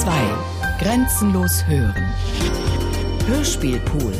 2. 0.00 0.12
Grenzenlos 0.78 1.66
hören. 1.66 2.04
Hörspielpool. 3.26 4.12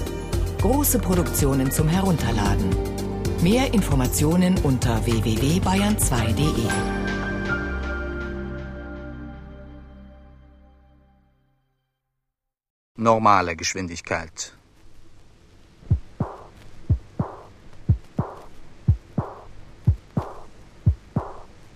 Große 0.58 0.98
Produktionen 0.98 1.70
zum 1.70 1.86
Herunterladen. 1.86 2.70
Mehr 3.42 3.74
Informationen 3.74 4.56
unter 4.62 5.04
www.bayern2.de. 5.04 6.66
Normale 12.96 13.54
Geschwindigkeit. 13.54 14.54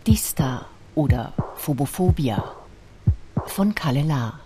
Dista 0.07 0.65
oder 0.95 1.35
Phobophobia 1.57 2.60
von 3.47 3.75
Kalle 3.75 4.03
Lahr. 4.03 4.41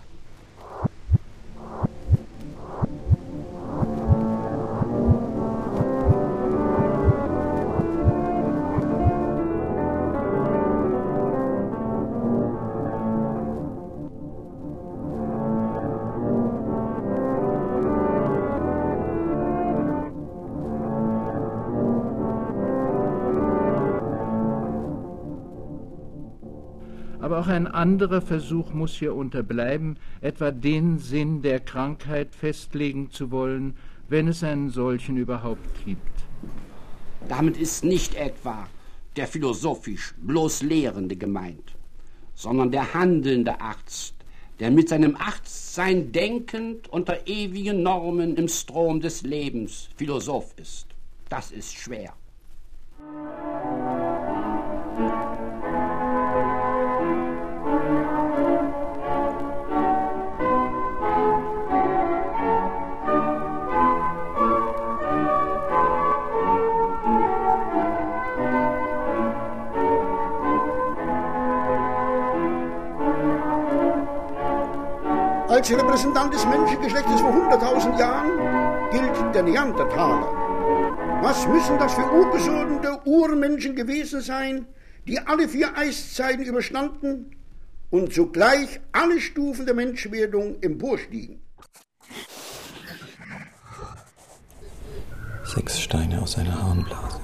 Auch 27.45 27.49
ein 27.49 27.67
anderer 27.67 28.21
Versuch 28.21 28.73
muss 28.73 28.95
hier 28.95 29.13
unterbleiben, 29.13 29.97
etwa 30.19 30.49
den 30.49 30.97
Sinn 30.97 31.43
der 31.43 31.59
Krankheit 31.59 32.33
festlegen 32.33 33.11
zu 33.11 33.29
wollen, 33.29 33.77
wenn 34.09 34.27
es 34.27 34.43
einen 34.43 34.71
solchen 34.71 35.15
überhaupt 35.15 35.85
gibt. 35.85 36.01
Damit 37.29 37.55
ist 37.57 37.83
nicht 37.83 38.15
etwa 38.15 38.67
der 39.15 39.27
philosophisch 39.27 40.15
bloß 40.17 40.63
Lehrende 40.63 41.17
gemeint, 41.17 41.75
sondern 42.33 42.71
der 42.71 42.95
handelnde 42.95 43.61
Arzt, 43.61 44.15
der 44.59 44.71
mit 44.71 44.89
seinem 44.89 45.15
Arztsein 45.15 46.11
denkend 46.11 46.87
unter 46.87 47.27
ewigen 47.27 47.83
Normen 47.83 48.37
im 48.37 48.47
Strom 48.47 49.01
des 49.01 49.21
Lebens 49.21 49.89
Philosoph 49.97 50.55
ist. 50.57 50.87
Das 51.29 51.51
ist 51.51 51.75
schwer. 51.75 52.11
Als 75.65 75.75
Repräsentant 75.75 76.31
des 76.31 76.45
Menschengeschlechtes 76.45 77.21
vor 77.21 77.31
100.000 77.31 77.97
Jahren 77.97 78.91
gilt 78.91 79.33
der 79.33 79.41
Neandertaler. 79.41 80.31
Was 81.23 81.47
müssen 81.47 81.79
das 81.79 81.95
für 81.95 82.05
urgesunde 82.05 82.99
Urmenschen 83.03 83.75
gewesen 83.75 84.21
sein, 84.21 84.67
die 85.07 85.17
alle 85.17 85.49
vier 85.49 85.75
Eiszeiten 85.75 86.43
überstanden 86.43 87.31
und 87.89 88.13
zugleich 88.13 88.79
alle 88.91 89.19
Stufen 89.19 89.65
der 89.65 89.73
Menschwerdung 89.73 90.61
emporstiegen? 90.61 91.41
Sechs 95.45 95.81
Steine 95.81 96.21
aus 96.21 96.37
einer 96.37 96.61
Harnblase. 96.61 97.21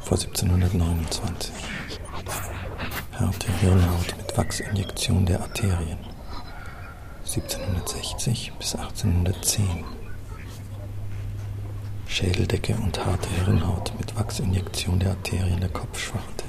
Vor 0.00 0.18
1729. 0.18 1.54
Harte 3.18 3.52
Hirnhaut 3.60 4.14
mit 4.18 4.23
Wachsinjektion 4.36 5.26
der 5.26 5.40
Arterien. 5.40 5.98
1760 7.24 8.52
bis 8.58 8.74
1810. 8.74 9.84
Schädeldecke 12.08 12.74
und 12.74 13.04
harte 13.04 13.28
Hirnhaut 13.30 13.92
mit 13.96 14.16
Wachsinjektion 14.16 14.98
der 14.98 15.10
Arterien 15.10 15.60
der 15.60 15.68
Kopfschwarte. 15.68 16.44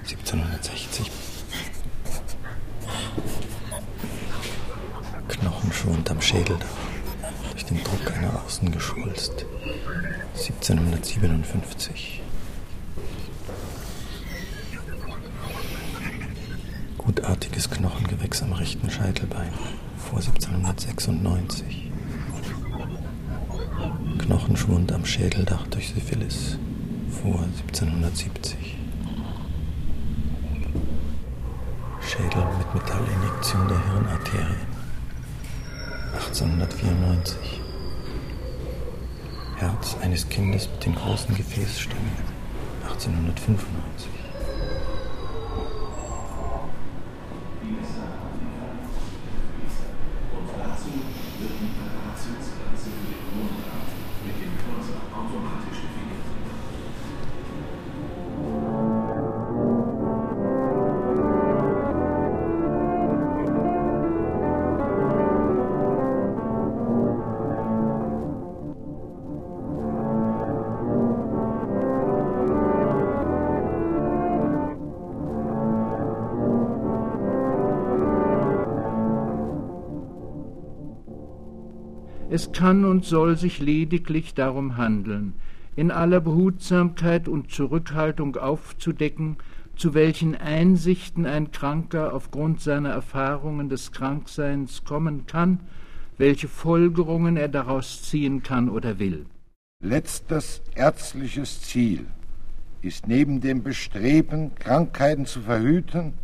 1760. 0.00 1.12
Knochenschwund 5.28 6.10
am 6.10 6.20
Schädeldach, 6.20 6.66
durch 7.52 7.66
den 7.66 7.84
Druck 7.84 8.16
einer 8.16 8.42
Außen 8.44 8.72
geschwulst. 8.72 9.46
1757. 10.34 12.21
Gutartiges 17.62 17.70
Knochengewächs 17.70 18.42
am 18.42 18.52
rechten 18.52 18.90
Scheitelbein 18.90 19.52
vor 19.96 20.18
1796. 20.18 21.92
Knochenschwund 24.18 24.90
am 24.92 25.04
Schädeldach 25.04 25.66
durch 25.68 25.90
Syphilis 25.90 26.58
vor 27.22 27.40
1770. 27.42 28.76
Schädel 32.00 32.44
mit 32.58 32.74
Metallinjektion 32.74 33.68
der 33.68 33.84
Hirnarterien 33.92 34.66
1894. 36.14 37.60
Herz 39.56 39.96
eines 40.02 40.28
Kindes 40.28 40.68
mit 40.68 40.84
den 40.84 40.94
großen 40.96 41.36
Gefäßstämmen 41.36 42.10
1895. 42.88 44.21
Es 82.32 82.50
kann 82.50 82.86
und 82.86 83.04
soll 83.04 83.36
sich 83.36 83.60
lediglich 83.60 84.32
darum 84.32 84.78
handeln, 84.78 85.34
in 85.76 85.90
aller 85.90 86.18
Behutsamkeit 86.18 87.28
und 87.28 87.50
Zurückhaltung 87.50 88.36
aufzudecken, 88.36 89.36
zu 89.76 89.92
welchen 89.92 90.34
Einsichten 90.34 91.26
ein 91.26 91.50
Kranker 91.50 92.14
aufgrund 92.14 92.62
seiner 92.62 92.88
Erfahrungen 92.88 93.68
des 93.68 93.92
Krankseins 93.92 94.82
kommen 94.84 95.26
kann, 95.26 95.60
welche 96.16 96.48
Folgerungen 96.48 97.36
er 97.36 97.48
daraus 97.48 98.02
ziehen 98.02 98.42
kann 98.42 98.70
oder 98.70 98.98
will. 98.98 99.26
Letztes 99.82 100.62
ärztliches 100.74 101.60
Ziel 101.60 102.06
ist 102.80 103.08
neben 103.08 103.42
dem 103.42 103.62
Bestreben, 103.62 104.54
Krankheiten 104.54 105.26
zu 105.26 105.42
verhüten, 105.42 106.14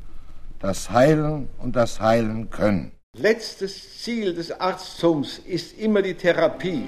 das 0.59 0.91
Heilen 0.91 1.49
und 1.59 1.77
das 1.77 2.01
Heilen 2.01 2.49
können. 2.49 2.93
Letztes 3.17 4.03
Ziel 4.05 4.35
des 4.35 4.53
Arztums 4.53 5.41
ist 5.45 5.77
immer 5.79 6.03
die 6.03 6.15
Therapie. 6.15 6.85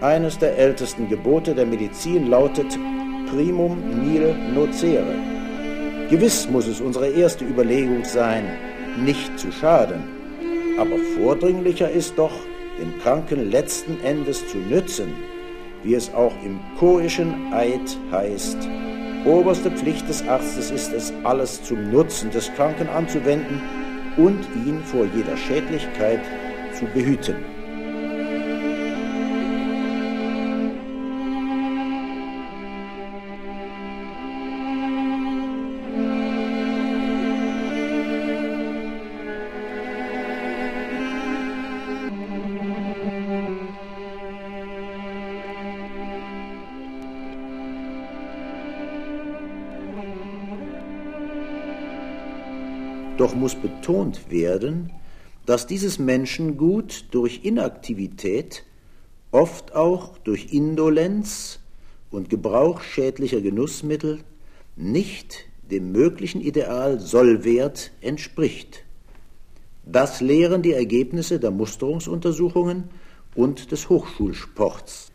Eines 0.00 0.38
der 0.38 0.58
ältesten 0.58 1.08
Gebote 1.08 1.54
der 1.54 1.66
Medizin 1.66 2.28
lautet 2.28 2.78
primum 3.30 4.04
nil 4.04 4.34
nocere. 4.54 5.16
Gewiss 6.10 6.46
muss 6.50 6.68
es 6.68 6.80
unsere 6.80 7.08
erste 7.08 7.44
Überlegung 7.44 8.04
sein, 8.04 8.44
nicht 9.02 9.36
zu 9.38 9.50
schaden. 9.50 10.04
Aber 10.78 10.98
vordringlicher 11.16 11.90
ist 11.90 12.16
doch, 12.16 12.34
dem 12.78 12.96
Kranken 13.00 13.50
letzten 13.50 13.98
Endes 14.04 14.46
zu 14.46 14.58
nützen, 14.58 15.14
wie 15.82 15.94
es 15.94 16.12
auch 16.12 16.34
im 16.44 16.60
koischen 16.78 17.52
Eid 17.52 17.98
heißt. 18.12 18.68
Oberste 19.26 19.72
Pflicht 19.72 20.08
des 20.08 20.26
Arztes 20.28 20.70
ist 20.70 20.92
es, 20.92 21.12
alles 21.24 21.60
zum 21.64 21.90
Nutzen 21.90 22.30
des 22.30 22.52
Kranken 22.54 22.88
anzuwenden 22.88 23.60
und 24.16 24.46
ihn 24.64 24.80
vor 24.84 25.04
jeder 25.16 25.36
Schädlichkeit 25.36 26.20
zu 26.72 26.84
behüten. 26.86 27.55
Muss 53.36 53.54
betont 53.54 54.30
werden, 54.30 54.90
dass 55.46 55.66
dieses 55.66 55.98
Menschengut 55.98 57.06
durch 57.12 57.44
Inaktivität, 57.44 58.64
oft 59.30 59.74
auch 59.74 60.18
durch 60.18 60.52
Indolenz 60.52 61.60
und 62.10 62.30
Gebrauch 62.30 62.80
schädlicher 62.80 63.40
Genussmittel 63.40 64.20
nicht 64.74 65.44
dem 65.70 65.92
möglichen 65.92 66.40
Ideal 66.40 66.98
Sollwert 66.98 67.92
entspricht. 68.00 68.84
Das 69.84 70.20
lehren 70.20 70.62
die 70.62 70.72
Ergebnisse 70.72 71.38
der 71.38 71.50
Musterungsuntersuchungen 71.50 72.84
und 73.34 73.70
des 73.70 73.88
Hochschulsports. 73.88 75.12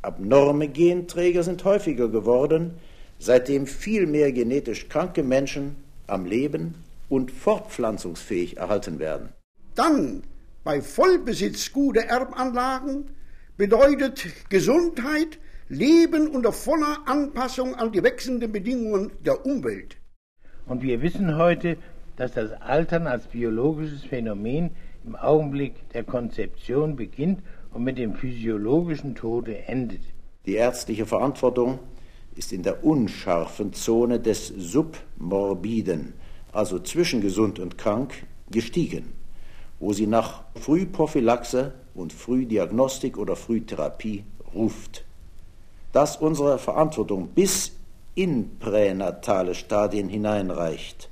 Abnorme 0.00 0.68
Genträger 0.68 1.42
sind 1.42 1.64
häufiger 1.64 2.08
geworden, 2.08 2.74
seitdem 3.18 3.66
viel 3.66 4.06
mehr 4.06 4.32
genetisch 4.32 4.88
kranke 4.88 5.22
Menschen 5.22 5.76
am 6.06 6.24
Leben 6.24 6.74
und 7.12 7.30
fortpflanzungsfähig 7.30 8.56
erhalten 8.56 8.98
werden. 8.98 9.34
Dann 9.74 10.22
bei 10.64 10.80
Vollbesitz 10.80 11.70
guter 11.70 12.04
Erbanlagen 12.04 13.10
bedeutet 13.58 14.48
Gesundheit 14.48 15.38
Leben 15.68 16.28
unter 16.28 16.52
voller 16.52 17.00
Anpassung 17.04 17.74
an 17.74 17.92
die 17.92 18.02
wechselnden 18.02 18.50
Bedingungen 18.50 19.12
der 19.26 19.44
Umwelt. 19.44 19.98
Und 20.66 20.82
wir 20.82 21.02
wissen 21.02 21.36
heute, 21.36 21.76
dass 22.16 22.32
das 22.32 22.50
Altern 22.62 23.06
als 23.06 23.26
biologisches 23.26 24.04
Phänomen 24.04 24.70
im 25.04 25.14
Augenblick 25.14 25.90
der 25.90 26.04
Konzeption 26.04 26.96
beginnt 26.96 27.42
und 27.74 27.84
mit 27.84 27.98
dem 27.98 28.14
physiologischen 28.14 29.14
Tode 29.14 29.66
endet. 29.66 30.00
Die 30.46 30.54
ärztliche 30.54 31.04
Verantwortung 31.04 31.78
ist 32.36 32.54
in 32.54 32.62
der 32.62 32.82
unscharfen 32.82 33.74
Zone 33.74 34.18
des 34.18 34.48
Submorbiden, 34.48 36.14
also 36.52 36.78
zwischen 36.78 37.20
gesund 37.20 37.58
und 37.58 37.78
krank, 37.78 38.26
gestiegen, 38.50 39.12
wo 39.80 39.92
sie 39.92 40.06
nach 40.06 40.42
Frühprophylaxe 40.54 41.72
und 41.94 42.12
Frühdiagnostik 42.12 43.18
oder 43.18 43.34
Frühtherapie 43.36 44.24
ruft 44.54 45.04
dass 45.92 46.16
unsere 46.16 46.58
Verantwortung 46.58 47.28
bis 47.28 47.72
in 48.14 48.58
pränatale 48.58 49.54
Stadien 49.54 50.08
hineinreicht, 50.08 51.08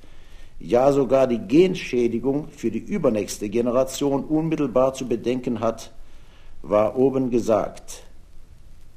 ja 0.59 0.93
sogar 0.93 1.27
die 1.27 1.39
Genschädigung 1.39 2.49
für 2.49 2.71
die 2.71 2.79
übernächste 2.79 3.49
Generation 3.49 4.25
unmittelbar 4.25 4.95
zu 4.95 5.07
bedenken 5.07 5.61
hat, 5.61 5.93
war 6.63 6.97
oben 6.97 7.31
gesagt. 7.31 8.03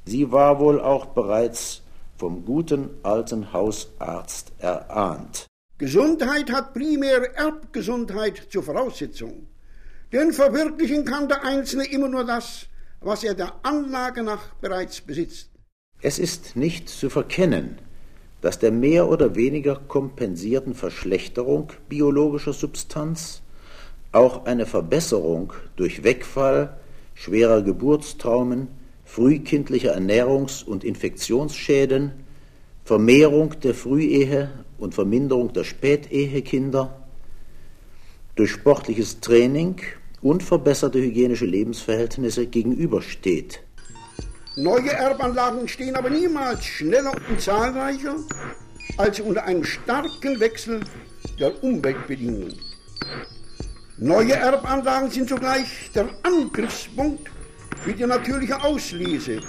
Sie 0.06 0.30
war 0.32 0.58
wohl 0.58 0.80
auch 0.80 1.06
bereits 1.06 1.82
vom 2.16 2.44
guten 2.44 2.90
alten 3.02 3.52
Hausarzt 3.52 4.52
erahnt. 4.58 5.46
Gesundheit 5.84 6.50
hat 6.50 6.72
primär 6.72 7.36
Erbgesundheit 7.36 8.46
zur 8.48 8.62
Voraussetzung. 8.62 9.48
Denn 10.14 10.32
verwirklichen 10.32 11.04
kann 11.04 11.28
der 11.28 11.44
Einzelne 11.44 11.84
immer 11.84 12.08
nur 12.08 12.24
das, 12.24 12.68
was 13.02 13.22
er 13.22 13.34
der 13.34 13.52
Anlage 13.62 14.22
nach 14.22 14.54
bereits 14.62 15.02
besitzt. 15.02 15.50
Es 16.00 16.18
ist 16.18 16.56
nicht 16.56 16.88
zu 16.88 17.10
verkennen, 17.10 17.76
dass 18.40 18.58
der 18.58 18.72
mehr 18.72 19.10
oder 19.10 19.34
weniger 19.34 19.76
kompensierten 19.76 20.74
Verschlechterung 20.74 21.70
biologischer 21.90 22.54
Substanz 22.54 23.42
auch 24.12 24.46
eine 24.46 24.64
Verbesserung 24.64 25.52
durch 25.76 26.02
Wegfall 26.02 26.78
schwerer 27.12 27.60
Geburtstraumen, 27.60 28.68
frühkindlicher 29.04 29.94
Ernährungs- 29.94 30.64
und 30.64 30.82
Infektionsschäden, 30.82 32.23
Vermehrung 32.84 33.58
der 33.60 33.72
Frühehe 33.72 34.50
und 34.76 34.94
Verminderung 34.94 35.54
der 35.54 35.64
Spätehekinder, 35.64 37.08
durch 38.34 38.50
sportliches 38.50 39.20
Training 39.20 39.80
und 40.20 40.42
verbesserte 40.42 41.00
hygienische 41.00 41.46
Lebensverhältnisse 41.46 42.46
gegenübersteht. 42.46 43.62
Neue 44.56 44.92
Erbanlagen 44.92 45.66
stehen 45.66 45.96
aber 45.96 46.10
niemals 46.10 46.64
schneller 46.66 47.12
und 47.30 47.40
zahlreicher 47.40 48.16
als 48.98 49.18
unter 49.18 49.44
einem 49.44 49.64
starken 49.64 50.38
Wechsel 50.38 50.80
der 51.40 51.64
Umweltbedingungen. 51.64 52.54
Neue 53.96 54.34
Erbanlagen 54.34 55.10
sind 55.10 55.30
zugleich 55.30 55.90
der 55.94 56.10
Angriffspunkt 56.22 57.30
für 57.82 57.94
die 57.94 58.04
natürliche 58.04 58.62
Auslese. 58.62 59.40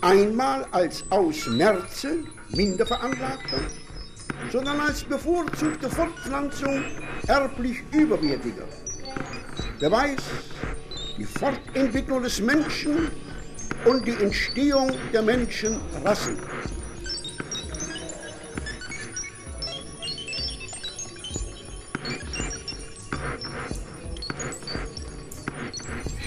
Einmal 0.00 0.66
als 0.70 1.04
aus 1.10 1.46
Merze, 1.46 2.18
minder 2.50 2.86
veranlagter, 2.86 3.60
sondern 4.52 4.80
als 4.80 5.02
bevorzugte 5.04 5.88
Fortpflanzung 5.90 6.84
erblich 7.26 7.82
überwertiger. 7.92 8.66
Wer 9.78 9.90
weiß, 9.90 10.20
die 11.18 11.24
Fortentwicklung 11.24 12.22
des 12.22 12.40
Menschen 12.40 13.10
und 13.84 14.06
die 14.06 14.22
Entstehung 14.22 14.92
der 15.12 15.22
Menschenrassen. 15.22 16.38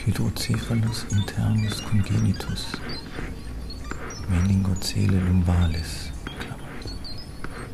Hydrocephalus 0.05 1.05
internus 1.11 1.83
congenitus, 1.83 2.67
Meningocele 4.29 5.19
lumbalis, 5.19 6.11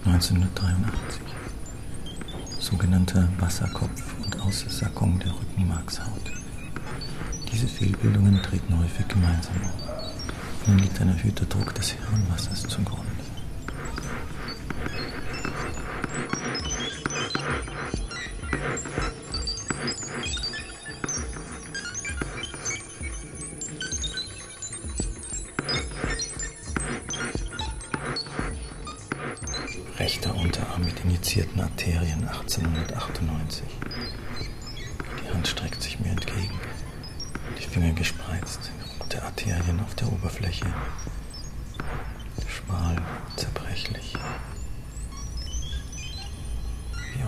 1983. 0.05 1.21
Sogenannter 2.59 3.27
Wasserkopf 3.39 4.15
und 4.23 4.39
Aussackung 4.39 5.19
der 5.19 5.33
Rückenmarkshaut. 5.33 6.31
Diese 7.51 7.67
Fehlbildungen 7.67 8.41
treten 8.41 8.79
häufig 8.79 9.05
gemeinsam 9.09 9.55
auf. 9.65 10.67
Nun 10.67 10.79
liegt 10.79 10.99
ein 11.01 11.09
erhöhter 11.09 11.45
Druck 11.45 11.75
des 11.75 11.89
Hirnwassers 11.91 12.63
zugrunde. 12.63 13.04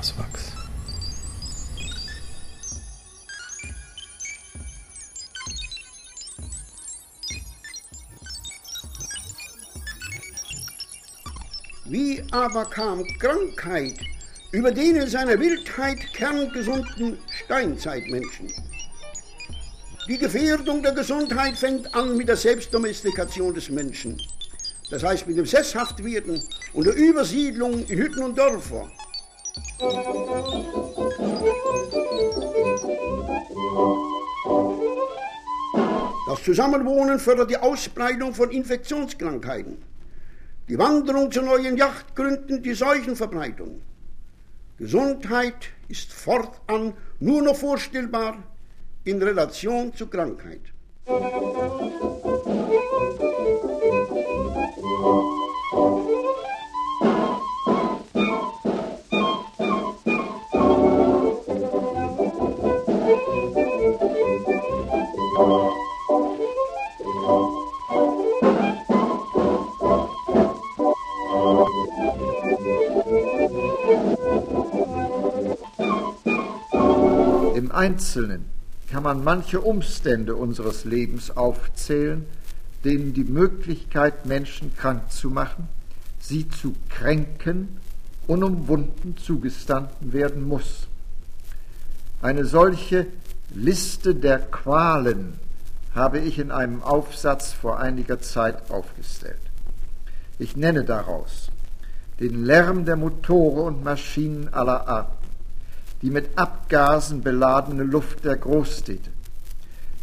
Wie 0.08 0.14
aus 0.14 0.18
Wachs. 0.18 0.52
Wie 11.86 12.24
aber 12.32 12.66
kam 12.66 13.06
Krankheit 13.18 13.96
über 14.52 14.72
den 14.72 14.98
in 14.98 15.10
seiner 15.10 15.40
Wildheit 15.40 16.00
kerngesunden 16.14 17.18
Steinzeitmenschen? 17.46 18.52
Die 20.10 20.18
Gefährdung 20.18 20.84
der 20.84 20.94
Gesundheit 20.94 21.58
fängt 21.58 21.94
an 21.94 22.16
mit 22.16 22.28
der 22.28 22.38
Selbstdomestikation 22.38 23.54
des 23.54 23.70
Menschen. 23.70 24.22
Das 24.90 25.04
heißt 25.04 25.28
mit 25.28 25.38
dem 25.38 25.46
Sesshaftwerden 25.46 26.42
und 26.74 26.86
der 26.86 26.96
Übersiedlung 26.96 27.86
in 27.88 27.98
Hütten 27.98 28.24
und 28.24 28.38
Dörfer. 28.38 28.90
Das 29.79 29.93
Zusammenwohnen 36.43 37.19
fördert 37.19 37.51
die 37.51 37.57
Ausbreitung 37.57 38.34
von 38.34 38.50
Infektionskrankheiten. 38.50 39.77
Die 40.67 40.79
Wanderung 40.79 41.31
zu 41.31 41.43
neuen 41.43 41.77
Yachtgründen 41.77 42.63
die 42.63 42.74
Seuchenverbreitung. 42.74 43.84
Gesundheit 44.79 45.67
ist 45.89 46.12
fortan 46.12 46.93
nur 47.19 47.43
noch 47.43 47.55
vorstellbar 47.55 48.41
in 49.03 49.22
Relation 49.22 49.93
zur 49.93 50.10
Krankheit. 50.10 50.62
Einzelnen 77.77 78.46
kann 78.89 79.03
man 79.03 79.24
manche 79.24 79.62
Umstände 79.62 80.36
unseres 80.36 80.84
Lebens 80.84 81.29
aufzählen, 81.36 82.25
denen 82.84 83.13
die 83.13 83.24
Möglichkeit, 83.24 84.25
Menschen 84.25 84.75
krank 84.75 85.12
zu 85.12 85.29
machen, 85.29 85.69
sie 86.19 86.50
zu 86.50 86.74
kränken, 86.89 87.77
unumwunden 88.25 89.15
zugestanden 89.17 90.12
werden 90.12 90.48
muss. 90.48 90.88
Eine 92.22 92.46
solche 92.46 93.05
Liste 93.53 94.15
der 94.15 94.39
Qualen 94.39 95.39
habe 95.93 96.19
ich 96.19 96.39
in 96.39 96.51
einem 96.51 96.81
Aufsatz 96.81 97.53
vor 97.53 97.79
einiger 97.79 98.19
Zeit 98.19 98.72
aufgestellt. 98.72 99.39
Ich 100.39 100.57
nenne 100.57 100.84
daraus 100.84 101.51
den 102.19 102.43
Lärm 102.43 102.86
der 102.86 102.96
Motore 102.96 103.62
und 103.62 103.84
Maschinen 103.84 104.51
aller 104.51 104.88
Arten, 104.88 105.17
die 106.01 106.12
mit 106.12 106.38
Abgasen 106.38 107.22
beladene 107.22 107.84
Luft 107.84 108.25
der 108.25 108.38
Großstädte, 108.38 109.10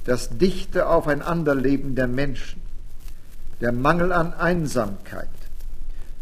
das 0.05 0.37
dichte 0.37 0.89
Aufeinanderleben 0.89 1.95
der 1.95 2.09
Menschen, 2.09 2.61
der 3.61 3.73
Mangel 3.73 4.13
an 4.13 4.35
Einsamkeit, 4.35 5.29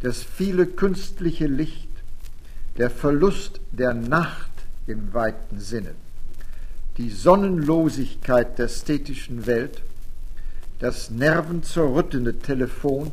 das 0.02 0.23
viele 0.23 0.67
künstliche 0.67 1.47
Licht, 1.47 1.88
der 2.76 2.91
Verlust 2.91 3.61
der 3.71 3.95
Nacht 3.95 4.50
im 4.87 5.12
weiten 5.14 5.61
Sinne, 5.61 5.95
die 6.99 7.11
Sonnenlosigkeit 7.11 8.59
der 8.59 8.69
städtischen 8.69 9.47
Welt, 9.47 9.83
das 10.79 11.11
nervenzerrüttende 11.11 12.38
Telefon, 12.38 13.12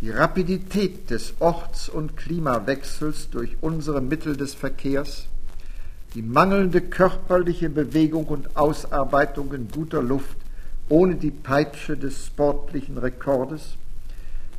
die 0.00 0.10
Rapidität 0.10 1.10
des 1.10 1.34
Orts- 1.40 1.88
und 1.88 2.16
Klimawechsels 2.16 3.28
durch 3.30 3.56
unsere 3.60 4.00
Mittel 4.00 4.36
des 4.36 4.54
Verkehrs, 4.54 5.26
die 6.14 6.22
mangelnde 6.22 6.80
körperliche 6.80 7.70
Bewegung 7.70 8.26
und 8.26 8.56
Ausarbeitung 8.56 9.52
in 9.52 9.68
guter 9.68 10.02
Luft 10.02 10.36
ohne 10.88 11.14
die 11.14 11.30
Peitsche 11.30 11.96
des 11.96 12.26
sportlichen 12.26 12.98
Rekordes, 12.98 13.76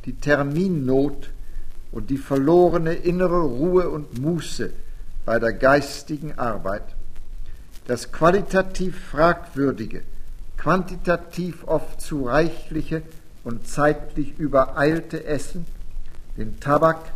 die 0.06 0.14
Terminnot 0.14 1.30
und 1.92 2.08
die 2.08 2.16
verlorene 2.16 2.94
innere 2.94 3.42
Ruhe 3.42 3.90
und 3.90 4.18
Muße 4.18 4.72
bei 5.26 5.38
der 5.38 5.52
geistigen 5.52 6.38
Arbeit, 6.38 6.84
das 7.86 8.10
qualitativ 8.10 8.98
fragwürdige, 9.10 10.02
quantitativ 10.56 11.64
oft 11.66 12.00
zu 12.00 12.24
reichliche 12.24 13.02
und 13.44 13.66
zeitlich 13.66 14.38
übereilte 14.38 15.24
Essen, 15.24 15.66
den 16.38 16.58
Tabak 16.60 17.12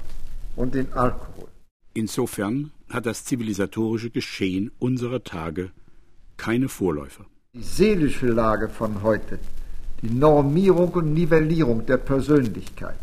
und 0.56 0.74
den 0.74 0.92
Alkohol. 0.92 1.48
Insofern 1.96 2.72
hat 2.90 3.06
das 3.06 3.24
zivilisatorische 3.24 4.10
Geschehen 4.10 4.70
unserer 4.78 5.24
Tage 5.24 5.70
keine 6.36 6.68
Vorläufer. 6.68 7.24
Die 7.54 7.62
seelische 7.62 8.26
Lage 8.26 8.68
von 8.68 9.02
heute, 9.02 9.38
die 10.02 10.10
Normierung 10.10 10.90
und 10.90 11.14
Nivellierung 11.14 11.86
der 11.86 11.96
Persönlichkeit, 11.96 12.98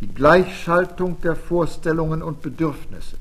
die 0.00 0.08
Gleichschaltung 0.08 1.20
der 1.20 1.36
Vorstellungen 1.36 2.24
und 2.24 2.42
Bedürfnisse, 2.42 3.18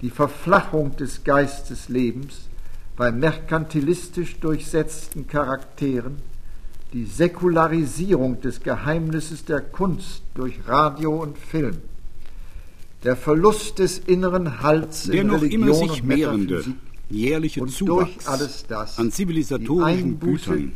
die 0.00 0.08
Verflachung 0.08 0.96
des 0.96 1.24
Geisteslebens 1.24 2.48
bei 2.96 3.12
merkantilistisch 3.12 4.40
durchsetzten 4.40 5.26
Charakteren, 5.26 6.16
die 6.94 7.04
Säkularisierung 7.04 8.40
des 8.40 8.62
Geheimnisses 8.62 9.44
der 9.44 9.60
Kunst 9.60 10.22
durch 10.34 10.66
Radio 10.66 11.22
und 11.22 11.36
Film, 11.36 11.82
der 13.04 13.16
Verlust 13.16 13.78
des 13.78 13.98
inneren 13.98 14.62
Halts 14.62 15.04
der 15.04 15.22
in 15.22 15.26
noch 15.28 15.42
Religion 15.42 15.62
immer 15.62 15.74
sich 15.74 16.02
mehrende 16.02 16.64
jährliche 17.10 17.66
Zuwachs 17.66 18.26
alles 18.26 18.64
das 18.68 18.98
an 18.98 19.10
zivilisatorischen 19.10 20.20
Gütern 20.20 20.72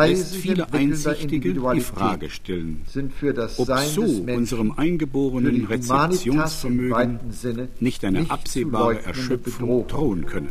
lässt 0.00 0.34
viele 0.36 0.72
Einsichtige 0.72 1.54
die 1.54 1.80
Frage 1.80 2.30
stellen, 2.30 2.82
sind 2.86 3.12
für 3.12 3.32
das 3.32 3.58
ob 3.58 3.66
Sein 3.66 3.88
so 3.88 4.02
unserem 4.02 4.72
eingeborenen 4.72 5.66
Rezeptionsvermögen 5.66 7.20
nicht 7.80 8.04
eine 8.04 8.30
absehbare 8.30 9.04
Erschöpfung 9.04 9.86
drohen 9.86 10.26
könne. 10.26 10.48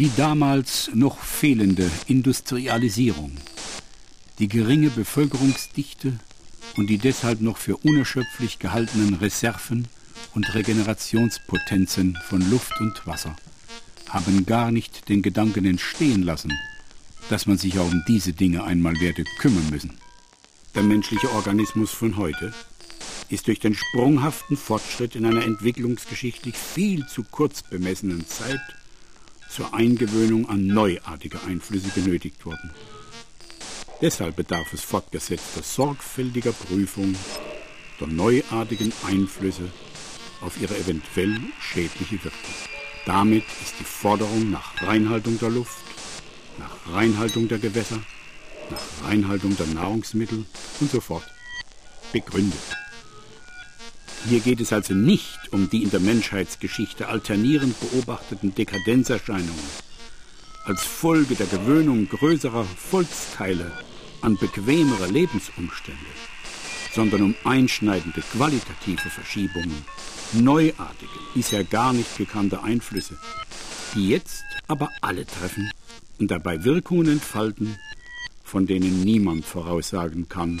Die 0.00 0.10
damals 0.16 0.90
noch 0.94 1.18
fehlende 1.18 1.90
Industrialisierung, 2.06 3.32
die 4.38 4.48
geringe 4.48 4.88
Bevölkerungsdichte 4.88 6.18
und 6.78 6.86
die 6.88 6.96
deshalb 6.96 7.42
noch 7.42 7.58
für 7.58 7.76
unerschöpflich 7.76 8.58
gehaltenen 8.58 9.12
Reserven 9.12 9.88
und 10.34 10.54
Regenerationspotenzen 10.54 12.18
von 12.26 12.50
Luft 12.50 12.80
und 12.80 13.06
Wasser 13.06 13.36
haben 14.08 14.46
gar 14.46 14.72
nicht 14.72 15.10
den 15.10 15.20
Gedanken 15.20 15.66
entstehen 15.66 16.22
lassen, 16.22 16.54
dass 17.28 17.44
man 17.44 17.58
sich 17.58 17.78
auch 17.78 17.92
um 17.92 18.02
diese 18.08 18.32
Dinge 18.32 18.64
einmal 18.64 18.98
werde 19.00 19.24
kümmern 19.38 19.68
müssen. 19.68 19.98
Der 20.74 20.82
menschliche 20.82 21.30
Organismus 21.32 21.90
von 21.90 22.16
heute 22.16 22.54
ist 23.28 23.48
durch 23.48 23.60
den 23.60 23.74
sprunghaften 23.74 24.56
Fortschritt 24.56 25.14
in 25.14 25.26
einer 25.26 25.44
entwicklungsgeschichtlich 25.44 26.56
viel 26.56 27.06
zu 27.06 27.22
kurz 27.22 27.62
bemessenen 27.62 28.26
Zeit 28.26 28.62
zur 29.50 29.74
Eingewöhnung 29.74 30.48
an 30.48 30.66
neuartige 30.66 31.42
Einflüsse 31.42 31.88
genötigt 31.90 32.46
worden. 32.46 32.70
Deshalb 34.00 34.36
bedarf 34.36 34.72
es 34.72 34.82
fortgesetzter 34.82 35.62
sorgfältiger 35.62 36.52
Prüfung 36.52 37.14
der 38.00 38.08
neuartigen 38.08 38.92
Einflüsse 39.06 39.70
auf 40.40 40.60
ihre 40.60 40.76
eventuell 40.78 41.38
schädliche 41.60 42.24
Wirkung. 42.24 42.54
Damit 43.04 43.44
ist 43.62 43.74
die 43.78 43.84
Forderung 43.84 44.50
nach 44.50 44.80
Reinhaltung 44.82 45.38
der 45.38 45.50
Luft, 45.50 45.84
nach 46.58 46.94
Reinhaltung 46.94 47.48
der 47.48 47.58
Gewässer, 47.58 48.00
nach 48.70 49.08
Reinhaltung 49.08 49.56
der 49.56 49.66
Nahrungsmittel 49.66 50.46
und 50.80 50.90
so 50.90 51.00
fort 51.00 51.26
begründet. 52.12 52.58
Hier 54.28 54.40
geht 54.40 54.60
es 54.60 54.72
also 54.72 54.94
nicht 54.94 55.52
um 55.52 55.70
die 55.70 55.82
in 55.82 55.90
der 55.90 56.00
Menschheitsgeschichte 56.00 57.08
alternierend 57.08 57.74
beobachteten 57.80 58.54
Dekadenzerscheinungen 58.54 59.90
als 60.64 60.82
Folge 60.84 61.34
der 61.34 61.46
Gewöhnung 61.46 62.08
größerer 62.08 62.64
Volksteile 62.64 63.72
an 64.20 64.36
bequemere 64.36 65.06
Lebensumstände, 65.06 65.98
sondern 66.94 67.22
um 67.22 67.34
einschneidende 67.44 68.20
qualitative 68.20 69.08
Verschiebungen, 69.08 69.84
neuartige, 70.32 71.10
bisher 71.34 71.64
gar 71.64 71.92
nicht 71.92 72.18
gekannte 72.18 72.62
Einflüsse, 72.62 73.18
die 73.94 74.10
jetzt 74.10 74.44
aber 74.68 74.90
alle 75.00 75.26
treffen 75.26 75.70
und 76.18 76.30
dabei 76.30 76.62
Wirkungen 76.62 77.12
entfalten, 77.12 77.76
von 78.44 78.66
denen 78.66 79.02
niemand 79.02 79.46
voraussagen 79.46 80.28
kann, 80.28 80.60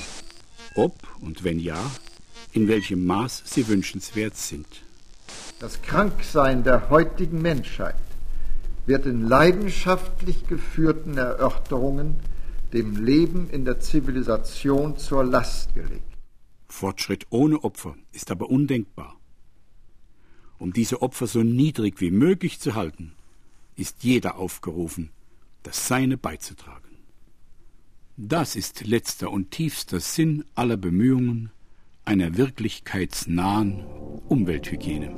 ob 0.74 0.94
und 1.20 1.44
wenn 1.44 1.60
ja, 1.60 1.78
in 2.52 2.68
welchem 2.68 3.06
Maß 3.06 3.42
sie 3.44 3.68
wünschenswert 3.68 4.36
sind. 4.36 4.66
Das 5.58 5.82
Kranksein 5.82 6.64
der 6.64 6.90
heutigen 6.90 7.42
Menschheit 7.42 7.94
wird 8.86 9.06
in 9.06 9.28
leidenschaftlich 9.28 10.46
geführten 10.46 11.16
Erörterungen 11.16 12.16
dem 12.72 13.04
Leben 13.04 13.50
in 13.50 13.64
der 13.64 13.80
Zivilisation 13.80 14.96
zur 14.96 15.24
Last 15.24 15.74
gelegt. 15.74 16.02
Fortschritt 16.68 17.26
ohne 17.30 17.62
Opfer 17.62 17.96
ist 18.12 18.30
aber 18.30 18.48
undenkbar. 18.48 19.16
Um 20.58 20.72
diese 20.72 21.02
Opfer 21.02 21.26
so 21.26 21.42
niedrig 21.42 22.00
wie 22.00 22.10
möglich 22.10 22.60
zu 22.60 22.74
halten, 22.74 23.12
ist 23.76 24.04
jeder 24.04 24.36
aufgerufen, 24.36 25.10
das 25.62 25.88
Seine 25.88 26.16
beizutragen. 26.16 26.88
Das 28.16 28.56
ist 28.56 28.86
letzter 28.86 29.30
und 29.30 29.50
tiefster 29.50 30.00
Sinn 30.00 30.44
aller 30.54 30.76
Bemühungen 30.76 31.50
einer 32.10 32.36
wirklichkeitsnahen 32.36 33.84
Umwelthygiene. 34.28 35.10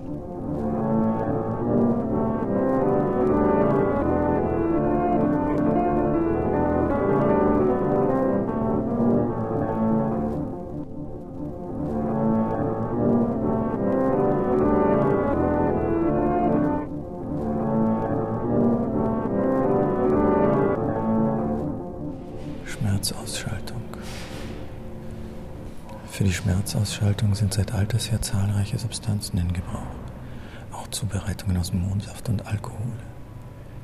Für 26.23 26.29
die 26.29 26.35
Schmerzausschaltung 26.35 27.35
sind 27.35 27.53
seit 27.53 27.75
alters 27.75 28.13
her 28.13 28.23
zahlreiche 28.23 28.79
Substanzen 28.79 29.39
in 29.39 29.53
Gebrauch. 29.53 29.97
Auch 30.71 30.87
Zubereitungen 30.87 31.57
aus 31.57 31.73
Mohnsaft 31.73 32.29
und 32.29 32.47
Alkohol. 32.47 32.93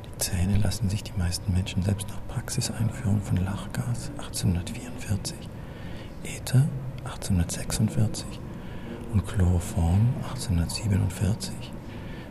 Die 0.04 0.18
Zähne 0.18 0.56
lassen 0.58 0.88
sich 0.88 1.02
die 1.02 1.18
meisten 1.18 1.52
Menschen 1.52 1.82
selbst 1.82 2.06
nach 2.06 2.24
Praxiseinführung 2.28 3.22
von 3.22 3.38
Lachgas 3.38 4.12
1844, 4.18 5.36
Ether 6.22 6.68
1846 7.06 8.24
und 9.12 9.26
Chloroform 9.26 10.14
1847 10.30 11.52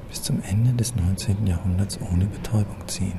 bis 0.08 0.24
zum 0.24 0.42
Ende 0.42 0.72
des 0.72 0.96
19. 0.96 1.46
Jahrhunderts 1.46 2.00
ohne 2.00 2.28
Betäubung 2.28 2.88
ziehen. 2.88 3.18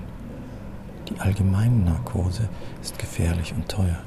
Die 1.10 1.20
allgemeine 1.20 1.84
Narkose 1.84 2.48
ist 2.80 2.98
gefährlich 2.98 3.52
und 3.52 3.68
teuer. 3.68 3.98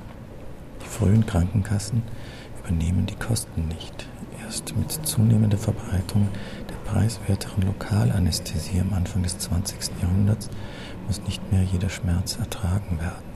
Die 0.81 0.88
frühen 0.88 1.27
Krankenkassen 1.27 2.01
übernehmen 2.72 3.06
die 3.06 3.16
Kosten 3.16 3.68
nicht. 3.68 4.08
Erst 4.44 4.75
mit 4.78 4.92
zunehmender 4.92 5.58
Verbreitung 5.58 6.28
der 6.70 6.75
preiswerteren 6.90 7.63
Lokalanästhesie 7.63 8.80
am 8.80 8.94
Anfang 8.94 9.24
des 9.24 9.38
20. 9.40 10.01
Jahrhunderts 10.01 10.50
muss 11.08 11.22
nicht 11.24 11.51
mehr 11.51 11.63
jeder 11.63 11.90
Schmerz 11.90 12.38
ertragen 12.38 13.00
werden. 13.00 13.32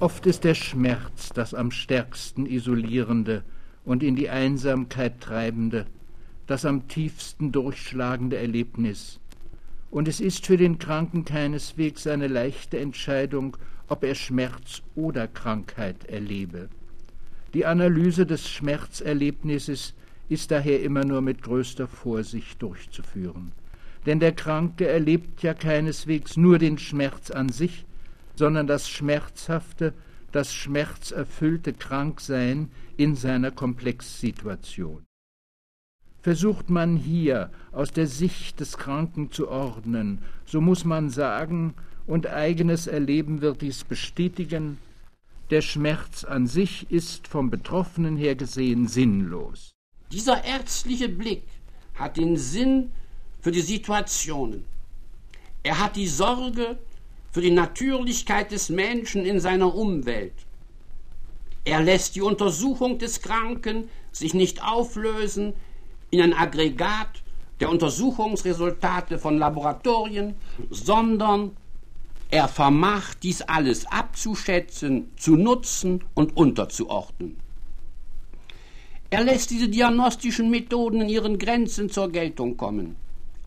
Oft 0.00 0.26
ist 0.26 0.42
der 0.42 0.54
Schmerz 0.54 1.30
das 1.32 1.54
am 1.54 1.70
stärksten 1.70 2.46
isolierende 2.46 3.44
und 3.84 4.02
in 4.02 4.16
die 4.16 4.28
Einsamkeit 4.28 5.20
treibende, 5.20 5.86
das 6.46 6.64
am 6.64 6.88
tiefsten 6.88 7.52
durchschlagende 7.52 8.36
Erlebnis. 8.36 9.20
Und 9.90 10.08
es 10.08 10.20
ist 10.20 10.46
für 10.46 10.56
den 10.56 10.78
Kranken 10.78 11.24
keineswegs 11.24 12.06
eine 12.06 12.26
leichte 12.26 12.80
Entscheidung, 12.80 13.56
ob 13.92 14.04
er 14.04 14.14
Schmerz 14.14 14.80
oder 14.94 15.28
Krankheit 15.28 16.06
erlebe. 16.06 16.70
Die 17.52 17.66
Analyse 17.66 18.24
des 18.24 18.48
Schmerzerlebnisses 18.48 19.92
ist 20.30 20.50
daher 20.50 20.82
immer 20.82 21.04
nur 21.04 21.20
mit 21.20 21.42
größter 21.42 21.86
Vorsicht 21.86 22.62
durchzuführen. 22.62 23.52
Denn 24.06 24.18
der 24.18 24.32
Kranke 24.32 24.88
erlebt 24.88 25.42
ja 25.42 25.52
keineswegs 25.52 26.38
nur 26.38 26.58
den 26.58 26.78
Schmerz 26.78 27.30
an 27.30 27.50
sich, 27.50 27.84
sondern 28.34 28.66
das 28.66 28.88
schmerzhafte, 28.88 29.92
das 30.32 30.54
schmerzerfüllte 30.54 31.74
Kranksein 31.74 32.70
in 32.96 33.14
seiner 33.14 33.50
Komplexsituation. 33.50 35.04
Versucht 36.22 36.70
man 36.70 36.96
hier 36.96 37.50
aus 37.72 37.90
der 37.90 38.06
Sicht 38.06 38.60
des 38.60 38.78
Kranken 38.78 39.30
zu 39.32 39.48
ordnen, 39.48 40.20
so 40.46 40.62
muss 40.62 40.86
man 40.86 41.10
sagen, 41.10 41.74
und 42.06 42.26
eigenes 42.26 42.86
Erleben 42.86 43.40
wird 43.40 43.62
dies 43.62 43.84
bestätigen, 43.84 44.78
der 45.50 45.60
Schmerz 45.60 46.24
an 46.24 46.46
sich 46.46 46.90
ist 46.90 47.28
vom 47.28 47.50
Betroffenen 47.50 48.16
her 48.16 48.34
gesehen 48.34 48.88
sinnlos. 48.88 49.74
Dieser 50.10 50.44
ärztliche 50.44 51.08
Blick 51.08 51.44
hat 51.94 52.16
den 52.16 52.36
Sinn 52.36 52.92
für 53.40 53.52
die 53.52 53.60
Situationen. 53.60 54.64
Er 55.62 55.78
hat 55.78 55.96
die 55.96 56.08
Sorge 56.08 56.78
für 57.30 57.40
die 57.40 57.50
Natürlichkeit 57.50 58.50
des 58.50 58.68
Menschen 58.68 59.24
in 59.24 59.40
seiner 59.40 59.74
Umwelt. 59.74 60.34
Er 61.64 61.82
lässt 61.82 62.16
die 62.16 62.22
Untersuchung 62.22 62.98
des 62.98 63.22
Kranken 63.22 63.88
sich 64.10 64.34
nicht 64.34 64.62
auflösen 64.62 65.54
in 66.10 66.20
ein 66.20 66.34
Aggregat 66.34 67.22
der 67.60 67.70
Untersuchungsresultate 67.70 69.18
von 69.18 69.38
Laboratorien, 69.38 70.34
sondern 70.70 71.56
er 72.32 72.48
vermag 72.48 73.14
dies 73.22 73.42
alles 73.42 73.84
abzuschätzen, 73.86 75.12
zu 75.16 75.36
nutzen 75.36 76.02
und 76.14 76.34
unterzuordnen. 76.34 77.36
Er 79.10 79.22
lässt 79.22 79.50
diese 79.50 79.68
diagnostischen 79.68 80.48
Methoden 80.50 81.02
in 81.02 81.10
ihren 81.10 81.38
Grenzen 81.38 81.90
zur 81.90 82.10
Geltung 82.10 82.56
kommen, 82.56 82.96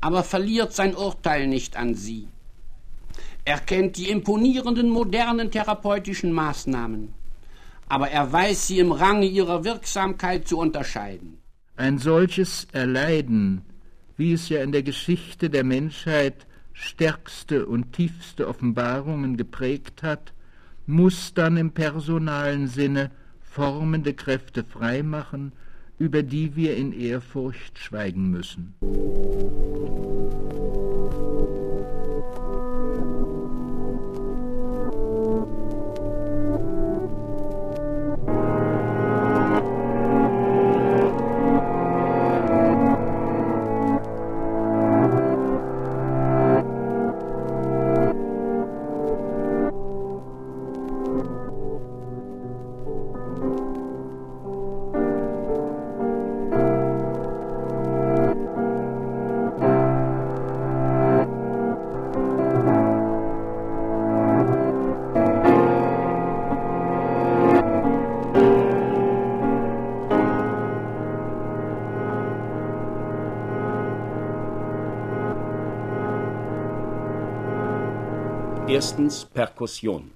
aber 0.02 0.24
verliert 0.24 0.74
sein 0.74 0.95
Urteil 0.95 1.48
nicht 1.48 1.76
an 1.76 1.95
sie. 1.95 2.28
Er 3.43 3.60
kennt 3.60 3.98
die 3.98 4.10
imponierenden 4.10 4.89
modernen 4.89 5.50
therapeutischen 5.50 6.32
Maßnahmen, 6.32 7.12
aber 7.89 8.12
er 8.12 8.32
weiß 8.32 8.67
sie 8.67 8.78
im 8.78 8.91
Range 8.91 9.26
ihrer 9.26 9.63
Wirksamkeit 9.63 10.48
zu 10.48 10.60
unterscheiden. 10.60 11.39
Ein 11.76 11.98
solches 11.98 12.67
Erleiden, 12.71 13.63
wie 14.15 14.34
es 14.34 14.48
ja 14.50 14.62
in 14.62 14.71
der 14.71 14.84
Geschichte 14.84 15.50
der 15.50 15.63
Menschheit 15.63 16.45
stärkste 16.75 17.65
und 17.65 17.93
tiefste 17.93 18.47
Offenbarungen 18.47 19.38
geprägt 19.38 20.03
hat, 20.03 20.33
muss 20.85 21.33
dann 21.33 21.57
im 21.57 21.71
personalen 21.71 22.67
Sinne 22.67 23.11
formende 23.41 24.13
Kräfte 24.13 24.63
freimachen, 24.63 25.53
über 25.97 26.21
die 26.21 26.55
wir 26.57 26.75
in 26.75 26.91
Ehrfurcht 26.91 27.79
schweigen 27.79 28.29
müssen. 28.29 28.75
Erstens 78.95 79.25
Perkussion. 79.25 80.12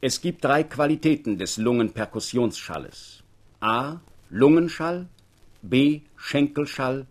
Es 0.00 0.20
gibt 0.20 0.44
drei 0.44 0.64
Qualitäten 0.64 1.38
des 1.38 1.58
Lungenperkussionsschalles. 1.58 3.22
A. 3.60 4.00
Lungenschall, 4.30 5.06
B. 5.62 6.00
Schenkelschall, 6.16 7.06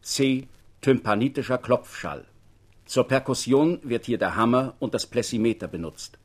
C. 0.00 0.46
Tympanitischer 0.82 1.58
Klopfschall. 1.58 2.26
Zur 2.86 3.08
Perkussion 3.08 3.80
wird 3.82 4.06
hier 4.06 4.18
der 4.18 4.36
Hammer 4.36 4.76
und 4.78 4.94
das 4.94 5.04
Plessimeter 5.04 5.66
benutzt. 5.66 6.16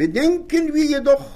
Bedenken 0.00 0.72
wir 0.72 0.86
jedoch, 0.86 1.28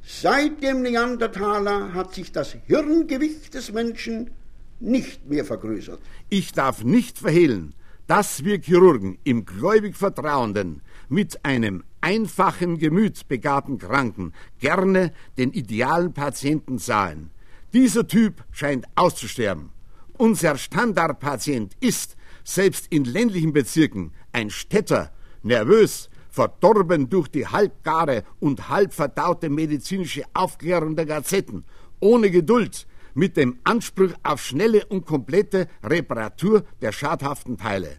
seit 0.00 0.62
dem 0.62 0.82
Neandertaler 0.82 1.92
hat 1.92 2.14
sich 2.14 2.30
das 2.30 2.54
Hirngewicht 2.68 3.52
des 3.52 3.72
Menschen 3.72 4.30
nicht 4.78 5.28
mehr 5.28 5.44
vergrößert. 5.44 5.98
Ich 6.28 6.52
darf 6.52 6.84
nicht 6.84 7.18
verhehlen, 7.18 7.74
dass 8.06 8.44
wir 8.44 8.60
Chirurgen 8.60 9.18
im 9.24 9.44
gläubig 9.44 9.96
Vertrauenden 9.96 10.82
mit 11.08 11.44
einem 11.44 11.82
einfachen 12.00 12.78
Gemüt 12.78 13.26
begabten 13.26 13.78
Kranken 13.78 14.34
gerne 14.60 15.12
den 15.36 15.50
idealen 15.50 16.12
Patienten 16.12 16.78
sahen. 16.78 17.30
Dieser 17.72 18.06
Typ 18.06 18.44
scheint 18.52 18.86
auszusterben. 18.94 19.70
Unser 20.16 20.58
Standardpatient 20.58 21.74
ist, 21.80 22.16
selbst 22.44 22.86
in 22.90 23.04
ländlichen 23.04 23.52
Bezirken, 23.52 24.12
ein 24.30 24.50
Städter, 24.50 25.10
nervös, 25.42 26.08
verdorben 26.30 27.08
durch 27.08 27.28
die 27.28 27.46
halbgare 27.46 28.24
und 28.38 28.68
halbverdaute 28.68 29.48
medizinische 29.48 30.22
Aufklärung 30.32 30.96
der 30.96 31.06
Gazetten, 31.06 31.64
ohne 32.00 32.30
Geduld, 32.30 32.86
mit 33.14 33.36
dem 33.36 33.58
Anspruch 33.64 34.12
auf 34.22 34.42
schnelle 34.42 34.86
und 34.86 35.04
komplette 35.04 35.68
Reparatur 35.82 36.64
der 36.80 36.92
schadhaften 36.92 37.56
Teile. 37.56 37.98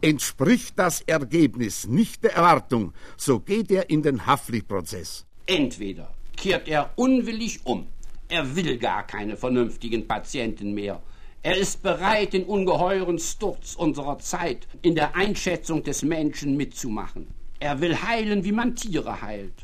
Entspricht 0.00 0.78
das 0.78 1.00
Ergebnis 1.02 1.86
nicht 1.86 2.24
der 2.24 2.34
Erwartung, 2.34 2.92
so 3.16 3.40
geht 3.40 3.70
er 3.70 3.90
in 3.90 4.02
den 4.02 4.26
Haftpflichtprozess. 4.26 5.26
Entweder 5.46 6.14
kehrt 6.36 6.68
er 6.68 6.90
unwillig 6.96 7.60
um, 7.64 7.86
er 8.28 8.54
will 8.54 8.78
gar 8.78 9.06
keine 9.06 9.36
vernünftigen 9.36 10.06
Patienten 10.06 10.74
mehr, 10.74 11.02
er 11.44 11.58
ist 11.58 11.82
bereit, 11.82 12.32
den 12.32 12.44
ungeheuren 12.44 13.18
Sturz 13.18 13.74
unserer 13.74 14.18
Zeit 14.18 14.66
in 14.80 14.94
der 14.94 15.14
Einschätzung 15.14 15.82
des 15.82 16.02
Menschen 16.02 16.56
mitzumachen. 16.56 17.26
Er 17.64 17.80
will 17.80 17.96
heilen, 17.96 18.44
wie 18.44 18.52
man 18.52 18.76
Tiere 18.76 19.22
heilt. 19.22 19.54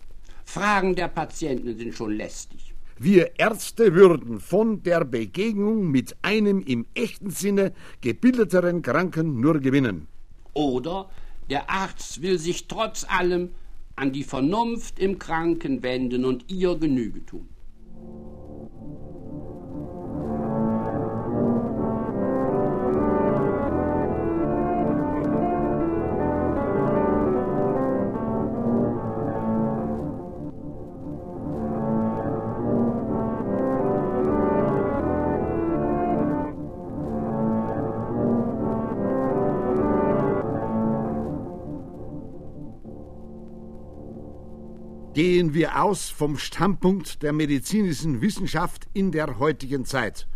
Fragen 0.47 0.95
der 0.95 1.09
Patienten 1.09 1.77
sind 1.77 1.95
schon 1.95 2.13
lästig. 2.17 2.73
Wir 2.99 3.39
Ärzte 3.39 3.95
würden 3.95 4.41
von 4.41 4.83
der 4.83 5.05
Begegnung 5.05 5.91
mit 5.91 6.17
einem 6.23 6.63
im 6.63 6.87
echten 6.95 7.29
Sinne 7.29 7.75
gebildeteren 8.01 8.81
Kranken 8.81 9.39
nur 9.39 9.61
gewinnen. 9.61 10.07
Oder 10.55 11.11
der 11.51 11.69
Arzt 11.69 12.23
will 12.23 12.39
sich 12.39 12.69
trotz 12.69 13.05
allem 13.05 13.51
an 13.97 14.13
die 14.13 14.25
Vernunft 14.25 14.99
im 14.99 15.19
Kranken 15.19 15.83
wenden 15.83 16.25
und 16.25 16.51
ihr 16.51 16.77
Genüge 16.77 17.27
tun. 17.27 17.51
Gehen 45.14 45.55
wir 45.55 45.83
aus 45.83 46.09
vom 46.09 46.38
Standpunkt 46.38 47.23
der 47.23 47.33
medizinischen 47.33 48.20
Wissenschaft 48.20 48.87
in 48.92 49.11
der 49.11 49.38
heutigen 49.38 49.85
Zeit. 49.85 50.29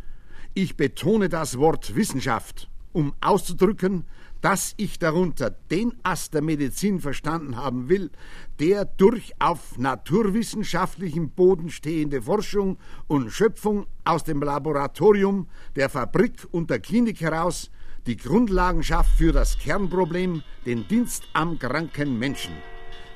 Ich 0.52 0.76
betone 0.76 1.28
das 1.28 1.58
Wort 1.58 1.94
Wissenschaft, 1.94 2.68
um 2.92 3.14
auszudrücken, 3.20 4.04
dass 4.40 4.74
ich 4.76 4.98
darunter 4.98 5.50
den 5.50 5.94
Ast 6.02 6.34
der 6.34 6.42
Medizin 6.42 7.00
verstanden 7.00 7.56
haben 7.56 7.88
will, 7.88 8.10
der 8.58 8.84
durch 8.84 9.32
auf 9.38 9.78
naturwissenschaftlichem 9.78 11.30
Boden 11.30 11.70
stehende 11.70 12.20
Forschung 12.20 12.76
und 13.06 13.30
Schöpfung 13.30 13.86
aus 14.04 14.24
dem 14.24 14.42
Laboratorium, 14.42 15.48
der 15.76 15.88
Fabrik 15.88 16.46
und 16.50 16.68
der 16.68 16.80
Klinik 16.80 17.20
heraus 17.20 17.70
die 18.06 18.18
Grundlagen 18.18 18.82
schafft 18.82 19.16
für 19.16 19.32
das 19.32 19.58
Kernproblem, 19.58 20.42
den 20.66 20.86
Dienst 20.88 21.24
am 21.32 21.58
kranken 21.58 22.18
Menschen. 22.18 22.52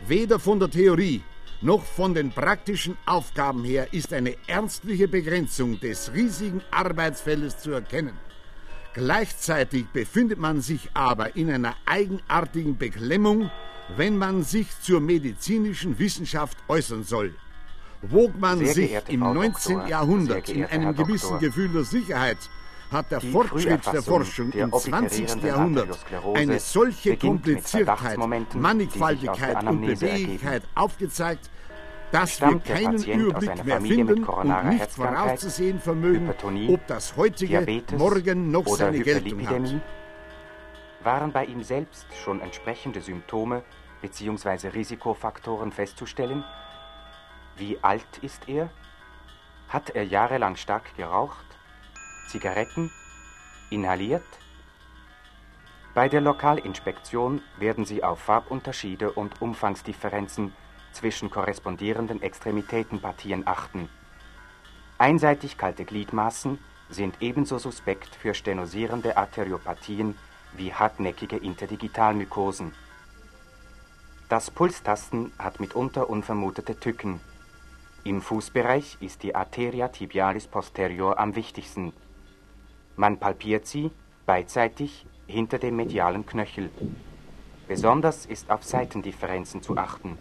Weder 0.07 0.39
von 0.39 0.59
der 0.59 0.71
Theorie 0.71 1.21
noch 1.61 1.85
von 1.85 2.15
den 2.15 2.31
praktischen 2.31 2.97
Aufgaben 3.05 3.65
her 3.65 3.89
ist 3.93 4.13
eine 4.13 4.37
ernstliche 4.47 5.09
Begrenzung 5.09 5.81
des 5.81 6.13
riesigen 6.15 6.63
Arbeitsfeldes 6.71 7.59
zu 7.59 7.73
erkennen. 7.73 8.17
Gleichzeitig 8.95 9.87
befindet 9.93 10.39
man 10.39 10.61
sich 10.61 10.91
aber 10.95 11.37
in 11.37 11.51
einer 11.51 11.77
eigenartigen 11.87 12.79
Beklemmung, 12.79 13.51
wenn 13.97 14.17
man 14.17 14.43
sich 14.43 14.69
zur 14.81 15.01
medizinischen 15.01 15.99
Wissenschaft 15.99 16.59
äußern 16.69 17.05
soll. 17.05 17.35
Wog 18.03 18.39
man 18.39 18.65
sich 18.65 18.93
im 19.09 19.21
19. 19.21 19.75
Doktor, 19.75 19.89
Jahrhundert 19.89 20.49
in 20.49 20.65
einem 20.65 20.95
gewissen 20.95 21.39
Gefühl 21.41 21.69
der 21.69 21.85
Sicherheit 21.85 22.39
hat 22.91 23.11
der 23.11 23.21
Fortschritt 23.21 23.87
der 23.93 24.03
Forschung 24.03 24.53
im 24.53 24.73
20. 24.73 25.43
Jahrhundert 25.43 25.99
eine 26.35 26.59
solche 26.59 27.17
Kompliziertheit, 27.17 28.19
Mannigfaltigkeit 28.55 29.65
und 29.65 29.81
Beweglichkeit 29.83 30.63
aufgezeigt, 30.75 31.51
dass 32.11 32.41
wir 32.41 32.59
keinen 32.61 33.03
Überblick 33.03 33.65
mehr 33.65 33.81
finden 33.81 34.25
und 34.25 34.65
nicht 34.71 34.91
vorauszusehen 34.91 35.79
vermögen, 35.79 36.33
ob 36.69 36.87
das 36.87 37.17
heutige 37.17 37.59
Diabetes 37.59 37.99
morgen 37.99 38.51
noch 38.51 38.67
seine 38.69 39.01
Geltung 39.01 39.47
hat. 39.47 39.75
Waren 41.05 41.33
bei 41.33 41.45
ihm 41.45 41.63
selbst 41.63 42.07
schon 42.25 42.41
entsprechende 42.41 43.01
Symptome 43.01 43.63
bzw. 44.01 44.69
Risikofaktoren 44.69 45.71
festzustellen? 45.71 46.45
Wie 47.57 47.79
alt 47.83 48.19
ist 48.23 48.49
er? 48.49 48.71
Hat 49.69 49.91
er 49.91 50.05
jahrelang 50.05 50.57
stark 50.57 50.97
geraucht? 50.97 51.48
Zigaretten, 52.29 52.91
inhaliert. 53.71 54.23
Bei 55.95 56.09
der 56.09 56.21
Lokalinspektion 56.21 57.43
werden 57.59 57.85
Sie 57.85 58.05
auf 58.05 58.21
Farbunterschiede 58.21 59.11
und 59.11 59.43
Umfangsdifferenzen 59.43 60.53
zwischen 60.93 61.31
korrespondierenden 61.31 62.23
Extremitätenpartien 62.23 63.47
achten. 63.47 63.89
Einseitig 64.99 65.59
kalte 65.59 65.85
Gliedmaßen 65.85 66.59
sind 66.89 67.17
ebenso 67.21 67.59
suspekt 67.59 68.15
für 68.15 68.35
stenosierende 68.35 69.17
Arteriopathien 69.17 70.17
wie 70.57 70.73
hartnäckige 70.73 71.37
Interdigitalmykosen. 71.37 72.75
Das 74.29 74.51
Pulstasten 74.51 75.33
hat 75.39 75.61
mitunter 75.61 76.11
unvermutete 76.11 76.79
Tücken. 76.79 77.21
Im 78.05 78.21
Fußbereich 78.21 78.99
ist 79.01 79.23
die 79.23 79.35
Arteria 79.35 79.89
tibialis 79.89 80.47
posterior 80.47 81.19
am 81.19 81.35
wichtigsten. 81.35 81.93
Man 82.99 83.17
palpiert 83.17 83.65
sie 83.65 83.93
beidseitig 84.27 85.07
hinter 85.29 85.59
dem 85.59 85.77
medialen 85.77 86.27
Knöchel. 86.27 86.69
Besonders 87.69 88.27
ist 88.27 88.51
auf 88.51 88.65
Seitendifferenzen 88.65 89.63
zu 89.63 89.77
achten. 89.77 90.19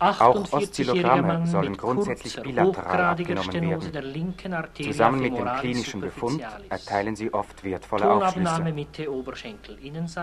Auch 0.00 0.52
Oszillogramme 0.52 1.46
sollen 1.46 1.76
grundsätzlich 1.76 2.42
bilateral 2.42 3.00
abgenommen 3.00 3.52
werden. 3.52 4.74
Zusammen 4.74 5.20
mit 5.20 5.36
dem 5.36 5.46
klinischen 5.60 6.00
Befund 6.00 6.42
erteilen 6.68 7.14
sie 7.14 7.32
oft 7.32 7.62
wertvolle 7.62 8.10
Aufschlüsse. 8.10 8.64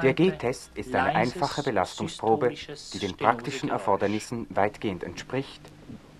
Der 0.03 0.13
G-Test 0.13 0.77
ist 0.77 0.93
eine 0.93 1.15
einfache 1.15 1.63
Belastungsprobe, 1.63 2.53
die 2.93 2.99
den 2.99 3.15
praktischen 3.15 3.69
Erfordernissen 3.69 4.45
weitgehend 4.49 5.05
entspricht 5.05 5.61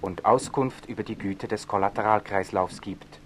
und 0.02 0.24
Auskunft 0.24 0.86
über 0.88 1.04
die 1.04 1.18
Güte 1.18 1.50
des 1.50 1.68
Kollateralkreislaufs 1.68 2.80
gibt. 2.80 3.20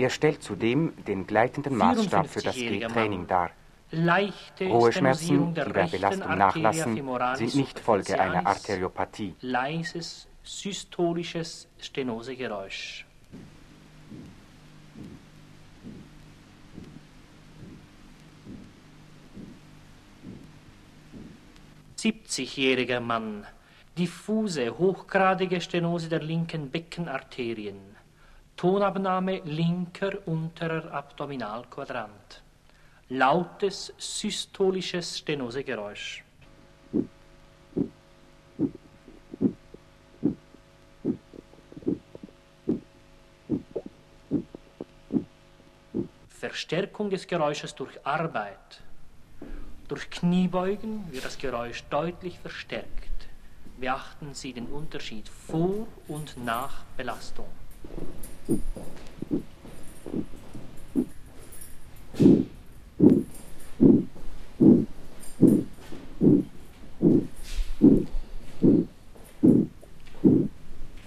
Er 0.00 0.08
stellt 0.08 0.42
zudem 0.42 0.94
den 1.04 1.26
gleitenden 1.26 1.76
Maßstab 1.76 2.26
für 2.26 2.40
das 2.40 2.54
G-Training 2.54 3.26
dar. 3.26 3.50
Ruheschmerzen, 4.58 5.52
die 5.52 5.60
bei 5.60 5.86
Belastung 5.88 6.38
nachlassen, 6.38 7.02
sind 7.34 7.54
nicht 7.54 7.78
Folge 7.78 8.18
einer 8.18 8.46
Arteriopathie. 8.46 9.34
Leises 9.42 10.26
systolisches 10.42 11.68
Stenosegeräusch. 11.78 13.04
Siebzigjähriger 21.96 23.00
Mann, 23.00 23.46
diffuse, 23.98 24.78
hochgradige 24.78 25.60
Stenose 25.60 26.08
der 26.08 26.22
linken 26.22 26.70
Beckenarterien. 26.70 27.89
Tonabnahme 28.60 29.40
linker 29.46 30.18
unterer 30.26 30.92
Abdominalquadrant. 30.92 32.42
Lautes 33.08 33.90
systolisches 33.96 35.16
Stenosegeräusch. 35.16 36.22
Verstärkung 46.28 47.08
des 47.08 47.26
Geräusches 47.26 47.74
durch 47.74 48.04
Arbeit. 48.04 48.82
Durch 49.88 50.10
Kniebeugen 50.10 51.10
wird 51.10 51.24
das 51.24 51.38
Geräusch 51.38 51.82
deutlich 51.84 52.38
verstärkt. 52.38 53.28
Beachten 53.78 54.34
Sie 54.34 54.52
den 54.52 54.66
Unterschied 54.66 55.30
vor 55.30 55.86
und 56.08 56.36
nach 56.44 56.84
Belastung. 56.98 57.48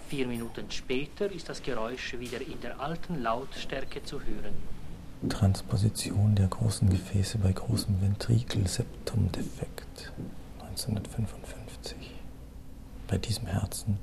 Vier 0.08 0.28
Minuten 0.28 0.72
später 0.72 1.30
ist 1.32 1.50
das 1.50 1.62
Geräusch 1.62 2.18
wieder 2.18 2.40
in 2.40 2.62
der 2.62 2.80
alten 2.80 3.22
Lautstärke 3.22 4.02
zu 4.04 4.22
hören. 4.22 4.54
Transposition 5.28 6.36
der 6.36 6.48
großen 6.48 6.90
Gefäße 6.90 7.40
bei 7.40 7.52
großem 7.52 8.02
Ventrikelseptumdefekt 8.02 10.14
1955. 10.62 11.98
Bei 13.08 13.18
diesem 13.18 13.48
Herzen 13.48 13.98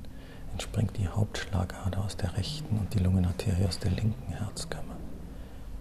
entspringt 0.51 0.97
die 0.97 1.07
Hauptschlagader 1.07 2.03
aus 2.03 2.17
der 2.17 2.35
rechten 2.37 2.77
und 2.77 2.93
die 2.93 2.99
Lungenarterie 2.99 3.65
aus 3.65 3.79
der 3.79 3.91
linken 3.91 4.33
Herzkammer. 4.33 4.95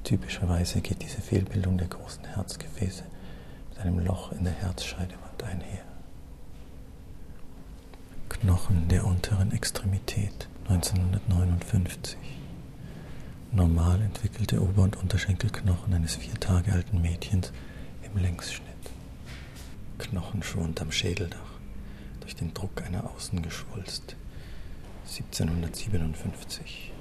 Typischerweise 0.04 0.80
geht 0.80 1.02
diese 1.02 1.20
Fehlbildung 1.20 1.78
der 1.78 1.88
großen 1.88 2.24
Herzgefäße 2.24 3.04
mit 3.70 3.78
einem 3.78 3.98
Loch 4.00 4.33
in 4.33 4.44
der 4.44 4.52
Herzscheidewand 4.52 5.42
einher. 5.42 5.85
Knochen 8.28 8.88
der 8.88 9.04
unteren 9.06 9.52
Extremität 9.52 10.48
1959. 10.68 12.16
Normal 13.52 14.00
entwickelte 14.00 14.62
Ober- 14.62 14.85
und 14.85 14.96
Unterschenkelknochen 14.96 15.92
eines 15.92 16.16
vier 16.16 16.35
Tage 16.38 16.72
alten 16.72 17.02
Mädchens 17.02 17.52
im 18.02 18.20
Längsschnitt. 18.20 18.66
Knochenschuh 19.98 20.61
unterm 20.61 20.92
Schädeldach, 20.92 21.38
durch 22.20 22.37
den 22.37 22.54
Druck 22.54 22.83
einer 22.83 23.11
Außengeschwulst. 23.11 24.16
1757. 25.11 27.00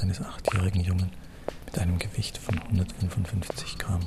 Eines 0.00 0.20
achtjährigen 0.20 0.80
Jungen 0.80 1.10
mit 1.66 1.78
einem 1.78 1.98
Gewicht 1.98 2.38
von 2.38 2.58
155 2.58 3.78
Gramm. 3.78 4.06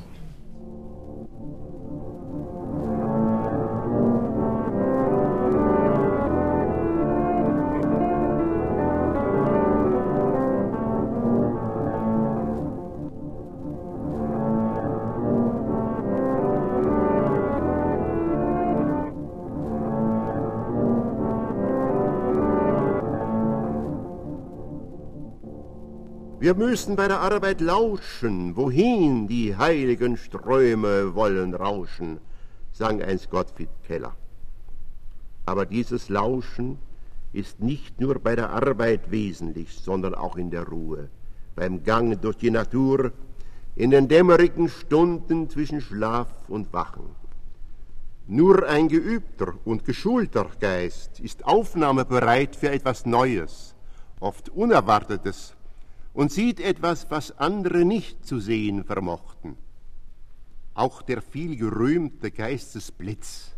Wir 26.41 26.56
müssen 26.56 26.95
bei 26.95 27.08
der 27.08 27.19
Arbeit 27.19 27.62
lauschen, 27.62 28.56
wohin 28.56 29.27
die 29.27 29.56
heiligen 29.56 30.17
Ströme 30.17 31.13
wollen 31.13 31.54
rauschen, 31.54 32.19
sang 32.71 32.99
einst 32.99 33.30
Gottfried 33.30 33.69
Keller. 33.86 34.15
Aber 35.45 35.67
dieses 35.67 36.10
Lauschen 36.10 36.80
ist 37.32 37.60
nicht 37.60 38.01
nur 38.01 38.17
bei 38.17 38.36
der 38.36 38.49
Arbeit 38.49 39.12
wesentlich, 39.12 39.77
sondern 39.77 40.15
auch 40.15 40.36
in 40.36 40.49
der 40.49 40.67
Ruhe, 40.67 41.10
beim 41.56 41.84
Gang 41.84 42.19
durch 42.19 42.38
die 42.38 42.49
Natur, 42.49 43.12
in 43.75 43.91
den 43.91 44.08
dämmerigen 44.08 44.67
Stunden 44.67 45.47
zwischen 45.47 45.80
Schlaf 45.80 46.49
und 46.49 46.73
Wachen. 46.73 47.04
Nur 48.25 48.67
ein 48.67 48.88
geübter 48.88 49.54
und 49.63 49.86
geschulter 49.86 50.47
Geist 50.60 51.19
ist 51.19 51.45
aufnahmebereit 51.45 52.56
für 52.56 52.71
etwas 52.71 53.06
Neues, 53.06 53.75
oft 54.19 54.49
Unerwartetes 54.49 55.56
und 56.13 56.32
sieht 56.32 56.60
etwas, 56.60 57.10
was 57.10 57.38
andere 57.38 57.86
nicht 57.86 58.26
zu 58.26 58.39
sehen 58.39 58.84
vermochten. 58.84 59.58
Auch 60.74 61.02
der 61.02 61.21
viel 61.21 61.58
gerühmte 61.58 62.32
Geistesblitz 62.32 63.52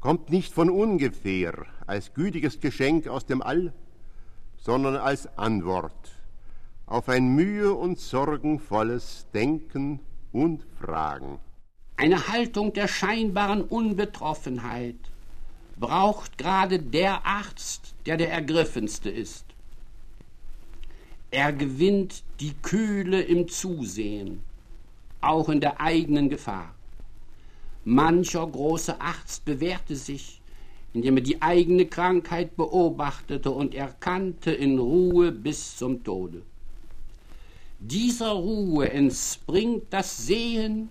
kommt 0.00 0.30
nicht 0.30 0.52
von 0.52 0.70
ungefähr 0.70 1.66
als 1.86 2.14
gütiges 2.14 2.60
Geschenk 2.60 3.06
aus 3.08 3.26
dem 3.26 3.42
All, 3.42 3.72
sondern 4.56 4.96
als 4.96 5.26
Antwort 5.38 6.12
auf 6.86 7.08
ein 7.08 7.34
mühe- 7.34 7.74
und 7.74 7.98
sorgenvolles 8.00 9.26
Denken 9.32 10.00
und 10.32 10.64
Fragen. 10.80 11.38
Eine 11.96 12.28
Haltung 12.28 12.72
der 12.72 12.88
scheinbaren 12.88 13.62
Unbetroffenheit 13.62 14.96
braucht 15.78 16.36
gerade 16.36 16.78
der 16.80 17.24
Arzt, 17.24 17.94
der 18.06 18.16
der 18.16 18.32
Ergriffenste 18.32 19.08
ist. 19.08 19.44
Er 21.32 21.52
gewinnt 21.52 22.24
die 22.40 22.54
Kühle 22.54 23.22
im 23.22 23.46
Zusehen, 23.46 24.40
auch 25.20 25.48
in 25.48 25.60
der 25.60 25.80
eigenen 25.80 26.28
Gefahr. 26.28 26.74
Mancher 27.84 28.44
große 28.44 29.00
Arzt 29.00 29.44
bewährte 29.44 29.94
sich, 29.94 30.40
indem 30.92 31.18
er 31.18 31.22
die 31.22 31.40
eigene 31.40 31.86
Krankheit 31.86 32.56
beobachtete 32.56 33.52
und 33.52 33.76
erkannte 33.76 34.50
in 34.50 34.80
Ruhe 34.80 35.30
bis 35.30 35.76
zum 35.76 36.02
Tode. 36.02 36.42
Dieser 37.78 38.32
Ruhe 38.32 38.90
entspringt 38.90 39.84
das 39.90 40.26
Sehen, 40.26 40.90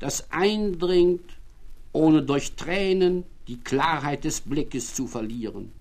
das 0.00 0.30
eindringt, 0.30 1.38
ohne 1.94 2.22
durch 2.22 2.52
Tränen 2.56 3.24
die 3.48 3.58
Klarheit 3.58 4.24
des 4.24 4.42
Blickes 4.42 4.94
zu 4.94 5.06
verlieren 5.06 5.72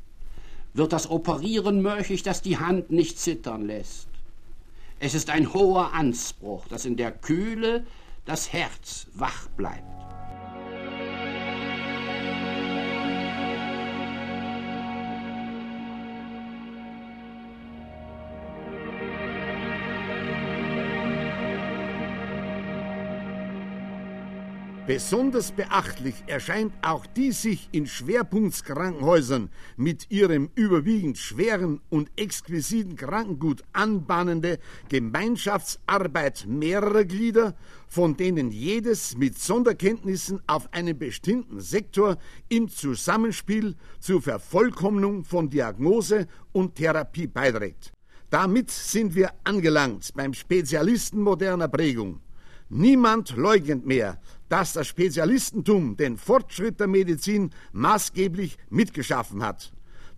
wird 0.78 0.94
das 0.94 1.10
Operieren 1.10 1.82
möglich, 1.82 2.24
das 2.24 2.42
die 2.42 2.58
Hand 2.58 2.92
nicht 2.92 3.20
zittern 3.20 3.66
lässt. 3.66 4.08
Es 5.00 5.14
ist 5.14 5.30
ein 5.30 5.54
hoher 5.54 5.94
Anspruch, 5.94 6.68
dass 6.68 6.86
in 6.86 6.98
der 6.98 7.12
Kühle 7.12 7.86
das 8.26 8.52
Herz 8.54 9.08
wach 9.14 9.48
bleibt. 9.50 10.07
Besonders 24.88 25.52
beachtlich 25.52 26.16
erscheint 26.28 26.74
auch 26.82 27.06
die 27.06 27.34
sich 27.34 27.68
in 27.74 27.88
Schwerpunktskrankenhäusern 27.88 29.50
mit 29.76 30.10
ihrem 30.10 30.50
überwiegend 30.56 31.18
schweren 31.18 31.82
und 31.90 32.10
exquisiten 32.16 32.96
Krankengut 32.96 33.66
anbahnende 33.74 34.60
Gemeinschaftsarbeit 34.88 36.46
mehrerer 36.48 37.04
Glieder, 37.04 37.58
von 37.90 38.16
denen 38.16 38.50
jedes 38.50 39.18
mit 39.18 39.38
Sonderkenntnissen 39.38 40.40
auf 40.48 40.72
einen 40.72 40.98
bestimmten 40.98 41.60
Sektor 41.60 42.18
im 42.48 42.70
Zusammenspiel 42.70 43.76
zur 44.00 44.22
Vervollkommnung 44.22 45.26
von 45.26 45.50
Diagnose 45.50 46.28
und 46.54 46.76
Therapie 46.76 47.28
beiträgt. 47.28 47.92
Damit 48.30 48.72
sind 48.72 49.16
wir 49.16 49.32
angelangt 49.44 50.14
beim 50.16 50.34
Spezialisten 50.34 51.20
moderner 51.22 51.68
Prägung. 51.68 52.22
Niemand 52.70 53.38
leugnet 53.38 53.86
mehr, 53.86 54.20
dass 54.50 54.74
das 54.74 54.88
Spezialistentum 54.88 55.98
den 55.98 56.18
Fortschritt 56.18 56.80
der 56.80 56.88
Medizin 56.88 57.52
maßgeblich 57.72 58.58
mitgeschaffen 58.70 59.44
hat. 59.44 59.72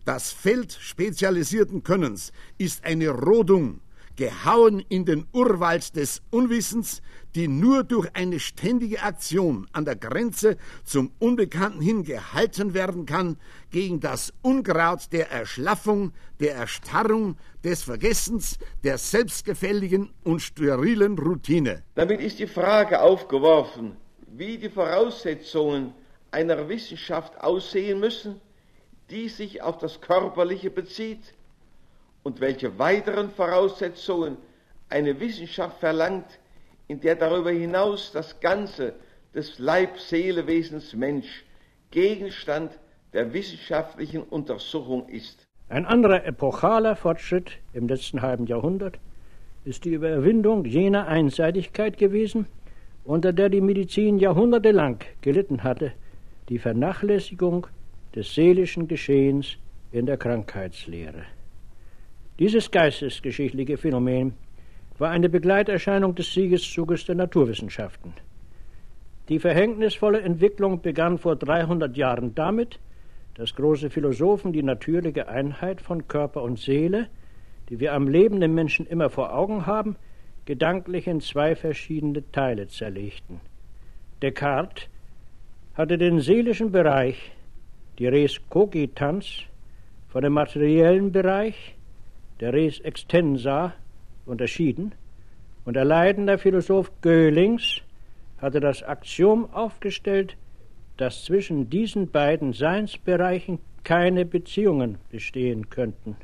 Das 0.06 0.32
Feld 0.32 0.74
spezialisierten 0.74 1.84
Könnens 1.84 2.32
ist 2.58 2.84
eine 2.86 3.10
Rodung, 3.10 3.82
gehauen 4.20 4.84
in 4.90 5.06
den 5.06 5.26
Urwald 5.32 5.96
des 5.96 6.22
Unwissens, 6.30 7.02
die 7.36 7.48
nur 7.48 7.86
durch 7.86 8.10
eine 8.16 8.42
ständige 8.42 9.02
Aktion 9.02 9.66
an 9.72 9.86
der 9.86 9.96
Grenze 9.96 10.58
zum 10.84 11.12
Unbekannten 11.20 11.80
hin 11.80 12.04
gehalten 12.04 12.74
werden 12.74 13.06
kann, 13.06 13.38
gegen 13.72 14.02
das 14.02 14.34
Unkraut 14.42 15.14
der 15.14 15.32
Erschlaffung, 15.32 16.12
der 16.42 16.56
Erstarrung, 16.56 17.38
des 17.64 17.84
Vergessens, 17.84 18.58
der 18.84 18.98
selbstgefälligen 18.98 20.10
und 20.24 20.42
sterilen 20.42 21.18
Routine. 21.18 21.84
Damit 21.96 22.20
ist 22.20 22.40
die 22.40 22.48
Frage 22.48 23.02
aufgeworfen, 23.02 23.96
wie 24.40 24.58
die 24.58 24.70
Voraussetzungen 24.70 25.94
einer 26.32 26.70
Wissenschaft 26.70 27.40
aussehen 27.42 28.00
müssen, 28.00 28.40
die 29.10 29.28
sich 29.28 29.62
auf 29.62 29.78
das 29.80 30.00
Körperliche 30.00 30.70
bezieht 30.70 31.34
und 32.24 32.40
welche 32.40 32.80
weiteren 32.80 33.32
Voraussetzungen 33.32 34.38
eine 34.88 35.20
Wissenschaft 35.20 35.80
verlangt, 35.80 36.40
in 36.88 37.02
der 37.02 37.16
darüber 37.16 37.52
hinaus 37.52 38.14
das 38.14 38.40
Ganze 38.40 38.94
des 39.36 39.60
Leib-Seele-Wesens 39.60 40.94
Mensch 40.94 41.46
Gegenstand 41.92 42.80
der 43.12 43.34
wissenschaftlichen 43.34 44.24
Untersuchung 44.24 45.10
ist. 45.10 45.48
Ein 45.68 45.86
anderer 45.86 46.26
epochaler 46.26 46.96
Fortschritt 46.96 47.60
im 47.74 47.90
letzten 47.90 48.22
halben 48.22 48.46
Jahrhundert 48.46 49.00
ist 49.66 49.84
die 49.84 49.94
Überwindung 49.94 50.64
jener 50.64 51.08
Einseitigkeit 51.08 51.98
gewesen, 51.98 52.48
unter 53.04 53.34
der 53.34 53.50
die 53.50 53.62
Medizin 53.62 54.20
jahrhundertelang 54.20 55.00
gelitten 55.22 55.64
hatte, 55.64 55.94
die 56.50 56.60
Vernachlässigung 56.60 57.68
des 58.16 58.34
seelischen 58.34 58.88
Geschehens 58.88 59.58
in 59.92 60.06
der 60.06 60.18
Krankheitslehre. 60.18 61.24
Dieses 62.40 62.72
geistesgeschichtliche 62.72 63.78
Phänomen 63.78 64.34
war 64.98 65.10
eine 65.10 65.30
Begleiterscheinung 65.30 66.16
des 66.16 66.34
Siegeszuges 66.34 67.06
der 67.06 67.16
Naturwissenschaften. 67.16 68.14
Die 69.30 69.40
verhängnisvolle 69.40 70.22
Entwicklung 70.22 70.82
begann 70.82 71.18
vor 71.18 71.36
300 71.36 71.96
Jahren 71.96 72.34
damit, 72.36 72.80
dass 73.36 73.56
große 73.56 73.90
Philosophen 73.90 74.54
die 74.54 74.64
natürliche 74.64 75.28
Einheit 75.30 75.82
von 75.82 76.08
Körper 76.08 76.42
und 76.44 76.60
Seele, 76.60 77.08
die 77.70 77.80
wir 77.80 77.94
am 77.94 78.08
lebenden 78.08 78.54
Menschen 78.54 78.88
immer 78.88 79.10
vor 79.10 79.34
Augen 79.34 79.66
haben, 79.66 79.96
gedanklich 80.50 81.06
in 81.06 81.22
zwei 81.22 81.56
verschiedene 81.56 82.24
Teile 82.32 82.68
zerlegten. 82.68 83.40
Descartes 84.24 84.88
hatte 85.76 86.00
den 86.00 86.22
seelischen 86.22 86.72
Bereich, 86.72 87.32
die 88.00 88.08
Res 88.08 88.40
cogitans, 88.50 89.44
von 90.08 90.24
dem 90.24 90.34
materiellen 90.34 91.12
Bereich, 91.12 91.76
der 92.40 92.52
Res 92.54 92.80
extensa, 92.80 93.76
unterschieden, 94.26 94.96
und 95.66 95.76
der 95.76 95.86
leidende 95.86 96.40
Philosoph 96.40 96.92
Göhlings 97.02 97.84
hatte 98.40 98.60
das 98.60 98.82
Axiom 98.82 99.54
aufgestellt, 99.54 100.36
dass 100.98 101.26
zwischen 101.26 101.70
diesen 101.70 102.10
beiden 102.10 102.54
Seinsbereichen 102.54 103.60
keine 103.84 104.26
Beziehungen 104.26 104.98
bestehen 105.12 105.70
könnten. 105.70 106.16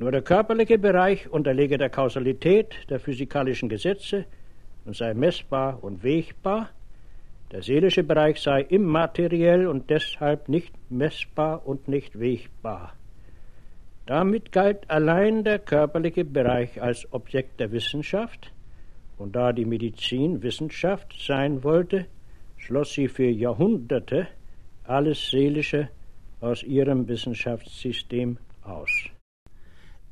Nur 0.00 0.12
der 0.12 0.22
körperliche 0.22 0.78
Bereich 0.78 1.28
unterlege 1.28 1.76
der 1.76 1.90
Kausalität 1.90 2.74
der 2.88 3.00
physikalischen 3.00 3.68
Gesetze 3.68 4.24
und 4.86 4.96
sei 4.96 5.12
messbar 5.12 5.84
und 5.84 6.02
wegbar, 6.02 6.70
der 7.52 7.62
seelische 7.62 8.02
Bereich 8.02 8.40
sei 8.40 8.62
immateriell 8.62 9.66
und 9.66 9.90
deshalb 9.90 10.48
nicht 10.48 10.72
messbar 10.90 11.66
und 11.66 11.86
nicht 11.86 12.18
wegbar. 12.18 12.94
Damit 14.06 14.52
galt 14.52 14.88
allein 14.88 15.44
der 15.44 15.58
körperliche 15.58 16.24
Bereich 16.24 16.80
als 16.80 17.06
Objekt 17.12 17.60
der 17.60 17.70
Wissenschaft, 17.70 18.52
und 19.18 19.36
da 19.36 19.52
die 19.52 19.66
Medizin 19.66 20.42
Wissenschaft 20.42 21.14
sein 21.20 21.62
wollte, 21.62 22.06
schloss 22.56 22.94
sie 22.94 23.08
für 23.08 23.28
Jahrhunderte 23.28 24.28
alles 24.84 25.28
Seelische 25.28 25.90
aus 26.40 26.62
ihrem 26.62 27.06
Wissenschaftssystem 27.06 28.38
aus. 28.62 29.10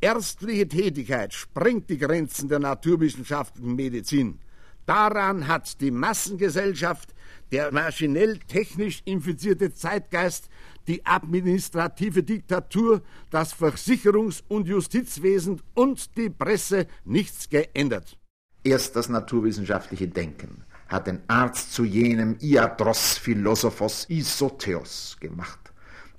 Ärztliche 0.01 0.69
Tätigkeit 0.69 1.35
sprengt 1.35 1.91
die 1.91 1.99
Grenzen 1.99 2.49
der 2.49 2.61
naturwissenschaftlichen 2.61 3.75
Medizin. 3.75 4.39
Daran 4.87 5.49
hat 5.49 5.81
die 5.81 5.91
Massengesellschaft 5.91 7.15
der 7.51 7.73
maschinell-technisch 7.73 9.03
infizierte 9.05 9.75
Zeitgeist, 9.75 10.49
die 10.87 11.05
administrative 11.05 12.23
Diktatur, 12.23 13.03
das 13.31 13.53
Versicherungs- 13.53 14.45
und 14.47 14.69
Justizwesen 14.69 15.61
und 15.75 16.17
die 16.17 16.31
Presse 16.31 16.87
nichts 17.05 17.49
geändert. 17.49 18.17
Erst 18.63 18.95
das 18.95 19.09
naturwissenschaftliche 19.09 20.07
Denken 20.07 20.65
hat 20.87 21.09
den 21.09 21.21
Arzt 21.27 21.73
zu 21.73 21.85
jenem 21.85 22.37
Iadros 22.41 23.19
Philosophos 23.19 24.07
Isotheos 24.09 25.17
gemacht, 25.19 25.73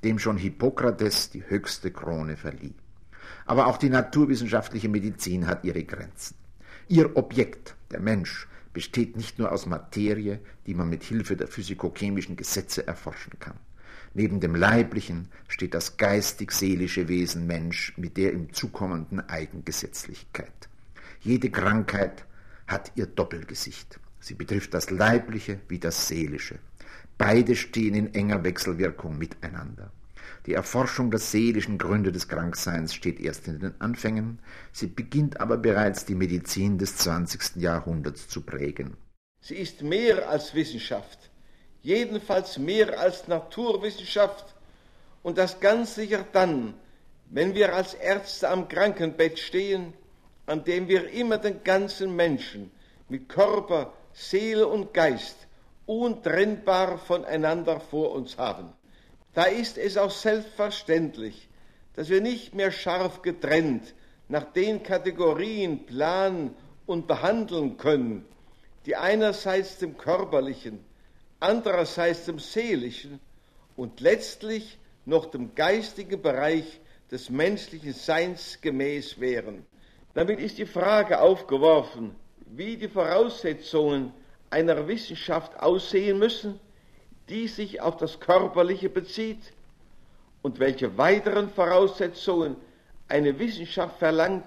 dem 0.03 0.19
schon 0.19 0.37
Hippokrates 0.37 1.29
die 1.29 1.43
höchste 1.47 1.91
Krone 1.91 2.35
verlieh. 2.35 2.75
Aber 3.49 3.65
auch 3.65 3.77
die 3.77 3.89
naturwissenschaftliche 3.89 4.89
Medizin 4.89 5.47
hat 5.47 5.63
ihre 5.63 5.83
Grenzen. 5.83 6.35
Ihr 6.87 7.17
Objekt, 7.17 7.75
der 7.89 7.99
Mensch, 7.99 8.47
besteht 8.73 9.17
nicht 9.17 9.39
nur 9.39 9.51
aus 9.51 9.65
Materie, 9.65 10.39
die 10.67 10.75
man 10.75 10.87
mit 10.87 11.03
Hilfe 11.03 11.35
der 11.35 11.47
physikochemischen 11.47 12.35
Gesetze 12.35 12.85
erforschen 12.85 13.39
kann. 13.39 13.55
Neben 14.13 14.39
dem 14.39 14.53
Leiblichen 14.53 15.29
steht 15.47 15.73
das 15.73 15.97
geistig-seelische 15.97 17.07
Wesen 17.07 17.47
Mensch 17.47 17.97
mit 17.97 18.17
der 18.17 18.33
ihm 18.33 18.53
zukommenden 18.53 19.19
Eigengesetzlichkeit. 19.19 20.69
Jede 21.19 21.49
Krankheit 21.49 22.25
hat 22.67 22.91
ihr 22.93 23.07
Doppelgesicht. 23.07 23.99
Sie 24.19 24.35
betrifft 24.35 24.75
das 24.75 24.91
Leibliche 24.91 25.59
wie 25.69 25.79
das 25.79 26.07
Seelische. 26.07 26.59
Beide 27.17 27.55
stehen 27.55 27.95
in 27.95 28.13
enger 28.13 28.43
Wechselwirkung 28.43 29.17
miteinander. 29.17 29.91
Die 30.49 30.55
Erforschung 30.55 31.11
der 31.11 31.19
seelischen 31.19 31.77
Gründe 31.77 32.11
des 32.11 32.27
Krankseins 32.27 32.95
steht 32.95 33.19
erst 33.19 33.47
in 33.47 33.59
den 33.59 33.79
Anfängen, 33.79 34.39
sie 34.71 34.87
beginnt 34.87 35.39
aber 35.39 35.57
bereits 35.57 36.05
die 36.05 36.15
Medizin 36.15 36.79
des 36.79 36.97
20. 36.97 37.57
Jahrhunderts 37.57 38.27
zu 38.27 38.41
prägen. 38.41 38.97
Sie 39.41 39.53
ist 39.53 39.83
mehr 39.83 40.27
als 40.27 40.55
Wissenschaft, 40.55 41.29
jedenfalls 41.83 42.57
mehr 42.57 42.99
als 42.99 43.27
Naturwissenschaft 43.27 44.55
und 45.21 45.37
das 45.37 45.59
ganz 45.59 45.93
sicher 45.93 46.25
dann, 46.33 46.73
wenn 47.29 47.53
wir 47.53 47.75
als 47.75 47.93
Ärzte 47.93 48.49
am 48.49 48.67
Krankenbett 48.67 49.37
stehen, 49.37 49.93
an 50.47 50.63
dem 50.63 50.87
wir 50.87 51.11
immer 51.11 51.37
den 51.37 51.63
ganzen 51.63 52.15
Menschen 52.15 52.71
mit 53.07 53.29
Körper, 53.29 53.93
Seele 54.13 54.65
und 54.65 54.95
Geist 54.95 55.37
untrennbar 55.85 56.97
voneinander 56.97 57.79
vor 57.79 58.13
uns 58.13 58.35
haben. 58.39 58.73
Da 59.33 59.43
ist 59.43 59.77
es 59.77 59.97
auch 59.97 60.11
selbstverständlich, 60.11 61.47
dass 61.95 62.09
wir 62.09 62.21
nicht 62.21 62.53
mehr 62.53 62.71
scharf 62.71 63.21
getrennt 63.21 63.93
nach 64.27 64.43
den 64.53 64.83
Kategorien 64.83 65.85
planen 65.85 66.55
und 66.85 67.07
behandeln 67.07 67.77
können, 67.77 68.25
die 68.85 68.95
einerseits 68.95 69.77
dem 69.77 69.97
körperlichen, 69.97 70.83
andererseits 71.39 72.25
dem 72.25 72.39
seelischen 72.39 73.19
und 73.75 73.99
letztlich 73.99 74.77
noch 75.05 75.25
dem 75.25 75.55
geistigen 75.55 76.21
Bereich 76.21 76.79
des 77.11 77.29
menschlichen 77.29 77.93
Seins 77.93 78.59
gemäß 78.61 79.19
wären. 79.19 79.65
Damit 80.13 80.39
ist 80.39 80.57
die 80.57 80.65
Frage 80.65 81.19
aufgeworfen, 81.19 82.15
wie 82.45 82.77
die 82.77 82.87
Voraussetzungen 82.87 84.11
einer 84.49 84.87
Wissenschaft 84.87 85.59
aussehen 85.59 86.19
müssen, 86.19 86.59
die 87.29 87.47
sich 87.47 87.81
auf 87.81 87.97
das 87.97 88.19
Körperliche 88.19 88.89
bezieht 88.89 89.53
und 90.41 90.59
welche 90.59 90.97
weiteren 90.97 91.49
Voraussetzungen 91.49 92.55
eine 93.07 93.37
Wissenschaft 93.39 93.99
verlangt, 93.99 94.45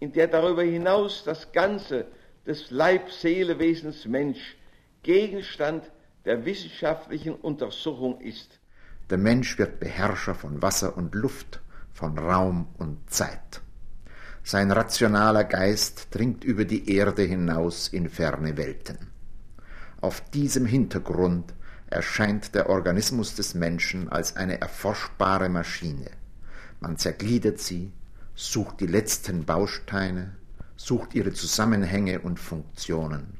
in 0.00 0.12
der 0.12 0.28
darüber 0.28 0.62
hinaus 0.62 1.22
das 1.24 1.52
Ganze 1.52 2.06
des 2.46 2.70
Leib-Seele-Wesens 2.70 4.06
Mensch 4.06 4.56
Gegenstand 5.02 5.90
der 6.24 6.44
wissenschaftlichen 6.44 7.34
Untersuchung 7.34 8.20
ist. 8.20 8.60
Der 9.10 9.18
Mensch 9.18 9.58
wird 9.58 9.80
Beherrscher 9.80 10.34
von 10.34 10.62
Wasser 10.62 10.96
und 10.96 11.14
Luft, 11.14 11.60
von 11.92 12.16
Raum 12.18 12.68
und 12.78 13.10
Zeit. 13.10 13.60
Sein 14.44 14.70
rationaler 14.70 15.44
Geist 15.44 16.08
dringt 16.12 16.44
über 16.44 16.64
die 16.64 16.92
Erde 16.92 17.22
hinaus 17.22 17.88
in 17.88 18.08
ferne 18.08 18.56
Welten. 18.56 18.98
Auf 20.00 20.20
diesem 20.30 20.66
Hintergrund 20.66 21.54
erscheint 21.92 22.54
der 22.54 22.68
Organismus 22.68 23.34
des 23.34 23.54
Menschen 23.54 24.08
als 24.08 24.36
eine 24.36 24.60
erforschbare 24.60 25.48
Maschine. 25.48 26.10
Man 26.80 26.96
zergliedert 26.96 27.58
sie, 27.58 27.92
sucht 28.34 28.80
die 28.80 28.86
letzten 28.86 29.44
Bausteine, 29.44 30.36
sucht 30.76 31.14
ihre 31.14 31.32
Zusammenhänge 31.32 32.20
und 32.20 32.40
Funktionen. 32.40 33.34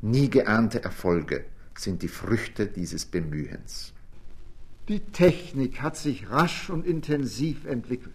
Nie 0.00 0.30
geahnte 0.30 0.84
Erfolge 0.84 1.44
sind 1.76 2.02
die 2.02 2.08
Früchte 2.08 2.66
dieses 2.66 3.04
Bemühens. 3.04 3.92
Die 4.88 5.00
Technik 5.00 5.82
hat 5.82 5.96
sich 5.96 6.30
rasch 6.30 6.70
und 6.70 6.86
intensiv 6.86 7.66
entwickelt. 7.66 8.14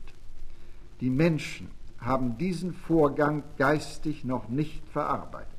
Die 1.01 1.09
Menschen 1.09 1.69
haben 1.99 2.37
diesen 2.37 2.73
Vorgang 2.73 3.43
geistig 3.57 4.23
noch 4.23 4.49
nicht 4.49 4.81
verarbeitet. 4.91 5.49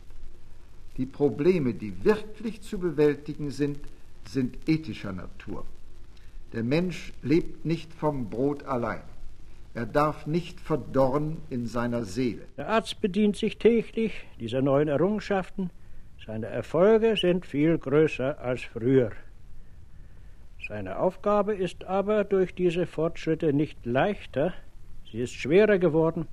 Die 0.97 1.07
Probleme, 1.07 1.75
die 1.75 2.05
wirklich 2.05 2.63
zu 2.63 2.79
bewältigen 2.79 3.51
sind, 3.51 3.79
sind 4.29 4.69
ethischer 4.69 5.13
Natur. 5.13 5.65
Der 6.53 6.63
Mensch 6.63 7.13
lebt 7.23 7.65
nicht 7.65 7.93
vom 7.93 8.31
Brot 8.31 8.65
allein. 8.65 9.03
Er 9.75 9.87
darf 9.87 10.27
nicht 10.27 10.61
verdorren 10.61 11.39
in 11.51 11.67
seiner 11.67 12.05
Seele. 12.05 12.47
Der 12.57 12.69
Arzt 12.69 13.01
bedient 13.01 13.37
sich 13.37 13.59
täglich 13.59 14.13
dieser 14.39 14.63
neuen 14.63 14.87
Errungenschaften. 14.89 15.71
Seine 16.25 16.47
Erfolge 16.47 17.17
sind 17.17 17.45
viel 17.45 17.77
größer 17.77 18.39
als 18.41 18.63
früher. 18.63 19.11
Seine 20.67 20.99
Aufgabe 20.99 21.55
ist 21.55 21.85
aber 21.85 22.25
durch 22.25 22.55
diese 22.55 22.87
Fortschritte 22.87 23.53
nicht 23.53 23.85
leichter, 23.85 24.55
sie 25.11 25.21
ist 25.21 25.35
schwerer 25.35 25.79
geworden, 25.79 26.27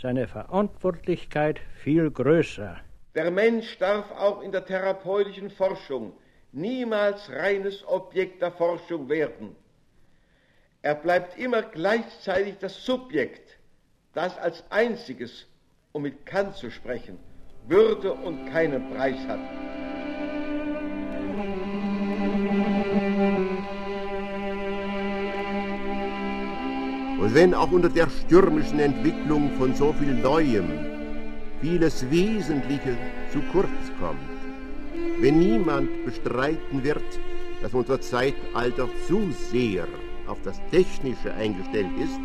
seine 0.00 0.28
Verantwortlichkeit 0.28 1.60
viel 1.82 2.10
größer. 2.10 2.76
Der 3.14 3.30
Mensch 3.30 3.76
darf 3.78 4.10
auch 4.12 4.42
in 4.42 4.52
der 4.52 4.64
therapeutischen 4.64 5.50
Forschung 5.50 6.12
niemals 6.56 7.30
reines 7.30 7.86
Objekt 7.86 8.40
der 8.40 8.50
Forschung 8.50 9.08
werden. 9.08 9.54
Er 10.82 10.94
bleibt 10.94 11.38
immer 11.38 11.62
gleichzeitig 11.62 12.56
das 12.58 12.84
Subjekt, 12.84 13.58
das 14.14 14.36
als 14.38 14.64
einziges, 14.70 15.46
um 15.92 16.02
mit 16.02 16.24
Kant 16.24 16.56
zu 16.56 16.70
sprechen, 16.70 17.18
Würde 17.68 18.12
und 18.12 18.46
keinen 18.46 18.90
Preis 18.90 19.18
hat. 19.26 19.40
Und 27.20 27.34
wenn 27.34 27.54
auch 27.54 27.72
unter 27.72 27.88
der 27.88 28.08
stürmischen 28.08 28.78
Entwicklung 28.78 29.50
von 29.58 29.74
so 29.74 29.92
viel 29.92 30.14
Neuem 30.14 30.86
vieles 31.60 32.08
Wesentliche 32.10 32.96
zu 33.32 33.40
kurz 33.52 33.68
kommt, 33.98 34.35
wenn 35.20 35.38
niemand 35.38 36.04
bestreiten 36.04 36.82
wird, 36.82 37.02
dass 37.62 37.72
unser 37.72 38.00
Zeitalter 38.00 38.88
zu 39.06 39.30
sehr 39.50 39.86
auf 40.26 40.38
das 40.44 40.60
Technische 40.70 41.32
eingestellt 41.32 41.90
ist 42.02 42.18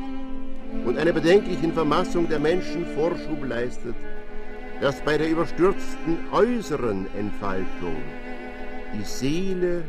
und 0.85 0.97
einer 0.97 1.13
bedenklichen 1.13 1.73
Vermassung 1.73 2.27
der 2.27 2.39
Menschen 2.39 2.85
Vorschub 2.87 3.45
leistet, 3.47 3.95
dass 4.81 4.99
bei 5.01 5.17
der 5.17 5.29
überstürzten 5.29 6.17
äußeren 6.31 7.07
Entfaltung 7.17 8.01
die 8.93 9.03
Seele 9.03 9.83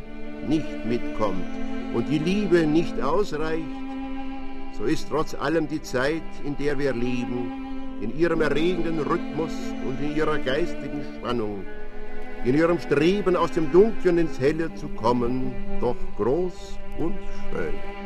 nicht 0.47 0.85
mitkommt 0.85 1.47
und 1.95 2.09
die 2.09 2.19
Liebe 2.19 2.67
nicht 2.67 3.01
ausreicht, 3.01 3.65
so 4.77 4.85
ist 4.85 5.09
trotz 5.09 5.35
allem 5.35 5.69
die 5.69 5.83
Zeit, 5.83 6.23
in 6.45 6.57
der 6.57 6.79
wir 6.79 6.93
leben, 6.93 7.99
in 8.01 8.19
ihrem 8.19 8.41
erregenden 8.41 8.99
Rhythmus 8.99 9.53
und 9.87 10.01
in 10.01 10.17
ihrer 10.17 10.39
geistigen 10.39 11.05
Spannung, 11.17 11.65
in 12.45 12.55
ihrem 12.57 12.79
Streben 12.79 13.37
aus 13.37 13.53
dem 13.53 13.71
Dunklen 13.71 14.19
ins 14.19 14.41
Helle 14.41 14.75
zu 14.75 14.89
kommen, 14.89 15.53
doch 15.81 15.97
groß 16.17 16.79
und 16.99 17.15
schön. 17.51 18.02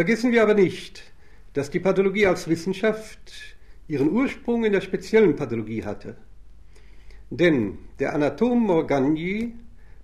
Vergessen 0.00 0.32
wir 0.32 0.42
aber 0.42 0.54
nicht, 0.54 1.02
dass 1.52 1.68
die 1.68 1.78
Pathologie 1.78 2.24
als 2.24 2.48
Wissenschaft 2.48 3.18
ihren 3.86 4.10
Ursprung 4.10 4.64
in 4.64 4.72
der 4.72 4.80
speziellen 4.80 5.36
Pathologie 5.36 5.84
hatte. 5.84 6.16
Denn 7.28 7.76
der 7.98 8.14
Anatom 8.14 8.62
Morgagni 8.62 9.56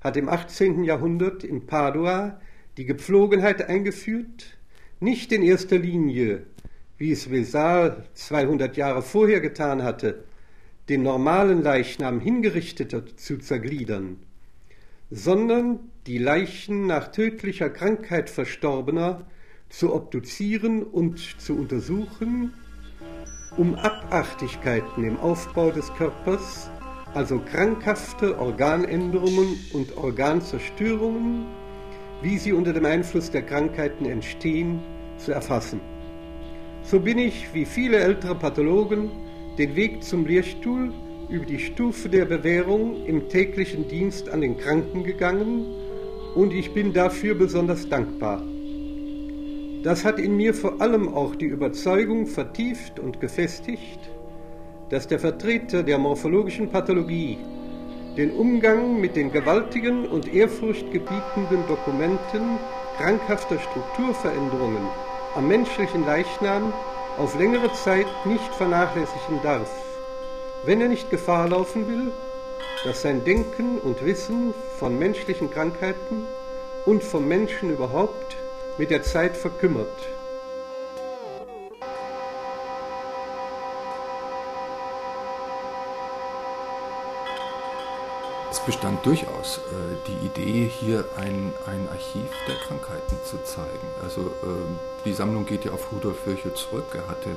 hat 0.03 0.19
im 0.19 0.29
18. 0.29 0.85
Jahrhundert 0.85 1.45
in 1.45 1.65
Padua 1.65 2.39
die 2.77 2.85
Gepflogenheit 2.85 3.71
eingeführt, 3.71 4.59
nicht 5.01 5.33
in 5.33 5.43
erster 5.43 5.79
Linie, 5.79 6.43
wie 6.99 7.13
es 7.13 7.31
Vesal 7.31 8.05
200 8.13 8.77
Jahre 8.77 9.01
vorher 9.01 9.41
getan 9.41 9.83
hatte, 9.83 10.25
den 10.91 11.05
normalen 11.05 11.63
Leichnam 11.63 12.21
hingerichteter 12.21 13.17
zu 13.17 13.39
zergliedern, 13.39 14.19
sondern 15.11 15.91
die 16.07 16.19
Leichen 16.19 16.87
nach 16.87 17.09
tödlicher 17.09 17.71
Krankheit 17.71 18.29
Verstorbener 18.29 19.25
zu 19.69 19.95
obduzieren 19.95 20.83
und 20.83 21.19
zu 21.41 21.55
untersuchen, 21.57 22.53
um 23.57 23.75
Abartigkeiten 23.75 25.05
im 25.05 25.19
Aufbau 25.19 25.71
des 25.71 25.93
Körpers, 25.95 26.71
also 27.15 27.39
krankhafte 27.39 28.39
Organänderungen 28.39 29.59
und 29.73 29.97
Organzerstörungen, 29.97 31.47
wie 32.23 32.39
sie 32.39 32.53
unter 32.53 32.73
dem 32.73 32.85
Einfluss 32.85 33.31
der 33.31 33.43
Krankheiten 33.43 34.05
entstehen, 34.07 34.81
zu 35.19 35.33
erfassen. 35.33 35.81
So 36.83 37.01
bin 37.01 37.19
ich, 37.19 37.53
wie 37.53 37.65
viele 37.65 37.99
ältere 37.99 38.35
Pathologen, 38.35 39.11
den 39.59 39.75
Weg 39.75 40.05
zum 40.05 40.27
Lehrstuhl 40.27 40.93
über 41.29 41.45
die 41.45 41.59
Stufe 41.59 42.09
der 42.09 42.27
Bewährung 42.27 43.05
im 43.07 43.29
täglichen 43.29 43.89
Dienst 43.89 44.29
an 44.29 44.43
den 44.43 44.57
Kranken 44.59 45.03
gegangen 45.03 45.67
und 46.35 46.53
ich 46.53 46.73
bin 46.73 46.93
dafür 46.93 47.35
besonders 47.35 47.89
dankbar. 47.89 48.43
Das 49.87 50.05
hat 50.05 50.19
in 50.19 50.37
mir 50.37 50.53
vor 50.53 50.81
allem 50.81 51.15
auch 51.15 51.37
die 51.37 51.45
Überzeugung 51.45 52.27
vertieft 52.27 52.99
und 52.99 53.21
gefestigt, 53.21 54.01
dass 54.91 55.07
der 55.07 55.21
Vertreter 55.21 55.85
der 55.85 55.97
morphologischen 55.97 56.71
Pathologie 56.71 57.39
den 58.17 58.33
Umgang 58.33 59.01
mit 59.01 59.15
den 59.15 59.31
gewaltigen 59.31 60.05
und 60.09 60.35
ehrfurchtgebietenden 60.35 61.69
Dokumenten 61.69 62.59
krankhafter 62.97 63.61
Strukturveränderungen 63.61 64.89
am 65.37 65.47
menschlichen 65.47 66.05
Leichnam 66.05 66.73
auf 67.17 67.39
längere 67.39 67.73
Zeit 67.75 68.09
nicht 68.25 68.55
vernachlässigen 68.55 69.41
darf, 69.45 69.71
wenn 70.65 70.81
er 70.81 70.89
nicht 70.89 71.11
Gefahr 71.11 71.49
laufen 71.49 71.87
will, 71.87 72.11
dass 72.83 73.03
sein 73.03 73.23
Denken 73.23 73.79
und 73.79 74.05
Wissen 74.05 74.53
von 74.81 74.99
menschlichen 74.99 75.49
Krankheiten 75.49 76.27
und 76.87 77.05
vom 77.05 77.29
Menschen 77.29 77.71
überhaupt 77.71 78.37
mit 78.79 78.91
der 78.91 79.03
Zeit 79.03 79.37
verkümmert. 79.37 79.89
Es 88.51 88.61
bestand 88.61 89.05
durchaus 89.05 89.59
äh, 89.59 89.97
die 90.07 90.27
Idee, 90.27 90.71
hier 90.81 91.05
ein, 91.17 91.53
ein 91.67 91.89
Archiv 91.89 92.31
der 92.49 92.57
Krankheiten 92.57 93.17
zu 93.25 93.43
zeigen. 93.45 93.89
Also 94.03 94.23
äh, 94.23 95.05
die 95.05 95.13
Sammlung 95.13 95.47
geht 95.47 95.65
ja 95.65 95.73
auf 95.73 95.93
Rudolf 95.93 96.27
Virchow 96.27 96.55
zurück. 96.55 96.87
Er 96.95 97.09
hatte 97.09 97.37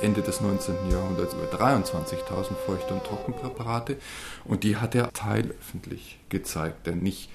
Ende 0.00 0.22
des 0.22 0.40
19. 0.40 0.90
Jahrhunderts 0.90 1.34
über 1.34 1.46
23.000 1.46 2.54
Feuchte- 2.66 2.94
und 2.94 3.04
Trockenpräparate 3.04 3.96
und 4.44 4.62
die 4.62 4.76
hat 4.76 4.94
er 4.94 5.12
teilöffentlich 5.12 6.18
gezeigt, 6.28 6.86
denn 6.86 6.98
nicht 6.98 7.30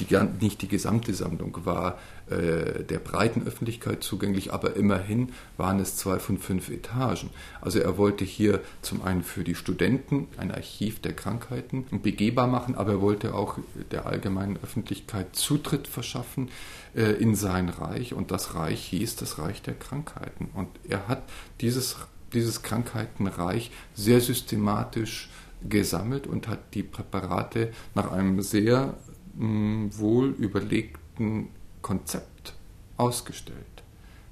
die, 0.00 0.18
nicht 0.40 0.62
die 0.62 0.68
gesamte 0.68 1.14
Sammlung 1.14 1.56
war 1.64 1.98
äh, 2.28 2.82
der 2.82 2.98
breiten 2.98 3.46
Öffentlichkeit 3.46 4.02
zugänglich, 4.02 4.52
aber 4.52 4.76
immerhin 4.76 5.32
waren 5.56 5.78
es 5.78 5.96
zwei 5.96 6.18
von 6.18 6.38
fünf 6.38 6.68
Etagen. 6.68 7.30
Also 7.60 7.78
er 7.78 7.96
wollte 7.96 8.24
hier 8.24 8.60
zum 8.82 9.02
einen 9.02 9.22
für 9.22 9.44
die 9.44 9.54
Studenten 9.54 10.28
ein 10.36 10.50
Archiv 10.50 11.00
der 11.00 11.12
Krankheiten 11.12 11.86
begehbar 12.02 12.46
machen, 12.46 12.74
aber 12.74 12.92
er 12.92 13.00
wollte 13.00 13.34
auch 13.34 13.58
der 13.90 14.06
allgemeinen 14.06 14.58
Öffentlichkeit 14.62 15.36
Zutritt 15.36 15.86
verschaffen 15.86 16.50
äh, 16.96 17.12
in 17.12 17.36
sein 17.36 17.68
Reich 17.68 18.14
und 18.14 18.30
das 18.30 18.54
Reich 18.54 18.84
hieß 18.86 19.16
das 19.16 19.38
Reich 19.38 19.62
der 19.62 19.74
Krankheiten. 19.74 20.48
Und 20.54 20.68
er 20.88 21.06
hat 21.06 21.22
dieses, 21.60 21.96
dieses 22.32 22.62
Krankheitenreich 22.62 23.70
sehr 23.94 24.20
systematisch 24.20 25.28
gesammelt 25.68 26.26
und 26.26 26.48
hat 26.48 26.74
die 26.74 26.82
Präparate 26.82 27.72
nach 27.94 28.10
einem 28.12 28.42
sehr 28.42 28.94
wohl 29.36 30.28
überlegten 30.30 31.48
Konzept 31.82 32.54
ausgestellt. 32.96 33.82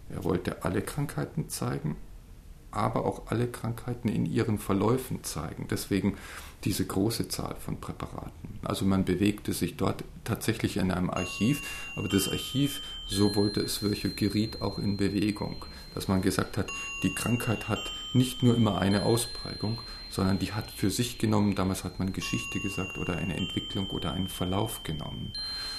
Er 0.09 0.25
wollte 0.25 0.65
alle 0.65 0.83
Krankheiten 0.83 1.49
zeigen, 1.49 1.97
aber 2.71 3.05
auch 3.05 3.27
alle 3.27 3.47
Krankheiten 3.49 4.09
in 4.09 4.27
ihren 4.27 4.59
Verläufen 4.59 5.23
zeigen. 5.25 5.67
Deswegen 5.71 6.17
diese 6.65 6.87
große 6.87 7.29
Zahl 7.29 7.57
von 7.57 7.81
Präparaten. 7.81 8.59
Also 8.63 8.85
man 8.85 9.05
bewegte 9.05 9.53
sich 9.53 9.77
dort 9.77 10.05
tatsächlich 10.25 10.77
in 10.77 10.91
einem 10.91 11.11
Archiv, 11.11 11.61
aber 11.97 12.09
das 12.09 12.29
Archiv, 12.29 12.81
so 13.09 13.35
wollte 13.35 13.61
es 13.61 13.83
Virchow, 13.83 14.15
geriet 14.15 14.63
auch 14.63 14.79
in 14.79 14.97
Bewegung, 14.97 15.65
dass 15.95 16.09
man 16.09 16.23
gesagt 16.23 16.57
hat, 16.57 16.71
die 17.03 17.15
Krankheit 17.15 17.69
hat 17.69 17.91
nicht 18.15 18.43
nur 18.43 18.57
immer 18.57 18.79
eine 18.79 19.05
Ausprägung, 19.05 19.79
sondern 20.13 20.39
die 20.39 20.53
hat 20.53 20.71
für 20.71 20.91
sich 20.91 21.17
genommen, 21.17 21.55
damals 21.55 21.85
hat 21.85 21.99
man 21.99 22.13
Geschichte 22.13 22.61
gesagt 22.61 22.99
oder 22.99 23.17
eine 23.17 23.35
Entwicklung 23.35 23.89
oder 23.91 24.13
einen 24.13 24.29
Verlauf 24.29 24.83
genommen. 24.83 25.33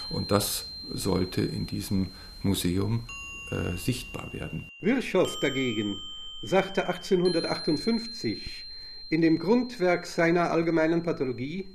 Und 0.10 0.32
das 0.32 0.72
sollte 0.92 1.42
in 1.42 1.68
diesem 1.68 2.10
Museum 2.42 3.06
äh, 3.52 3.78
sichtbar 3.78 4.34
werden. 4.34 4.68
Virchow 4.82 5.40
dagegen 5.40 5.98
sagte 6.42 6.88
1858 6.88 8.66
in 9.10 9.22
dem 9.22 9.38
Grundwerk 9.38 10.08
seiner 10.08 10.50
allgemeinen 10.50 11.04
Pathologie, 11.04 11.68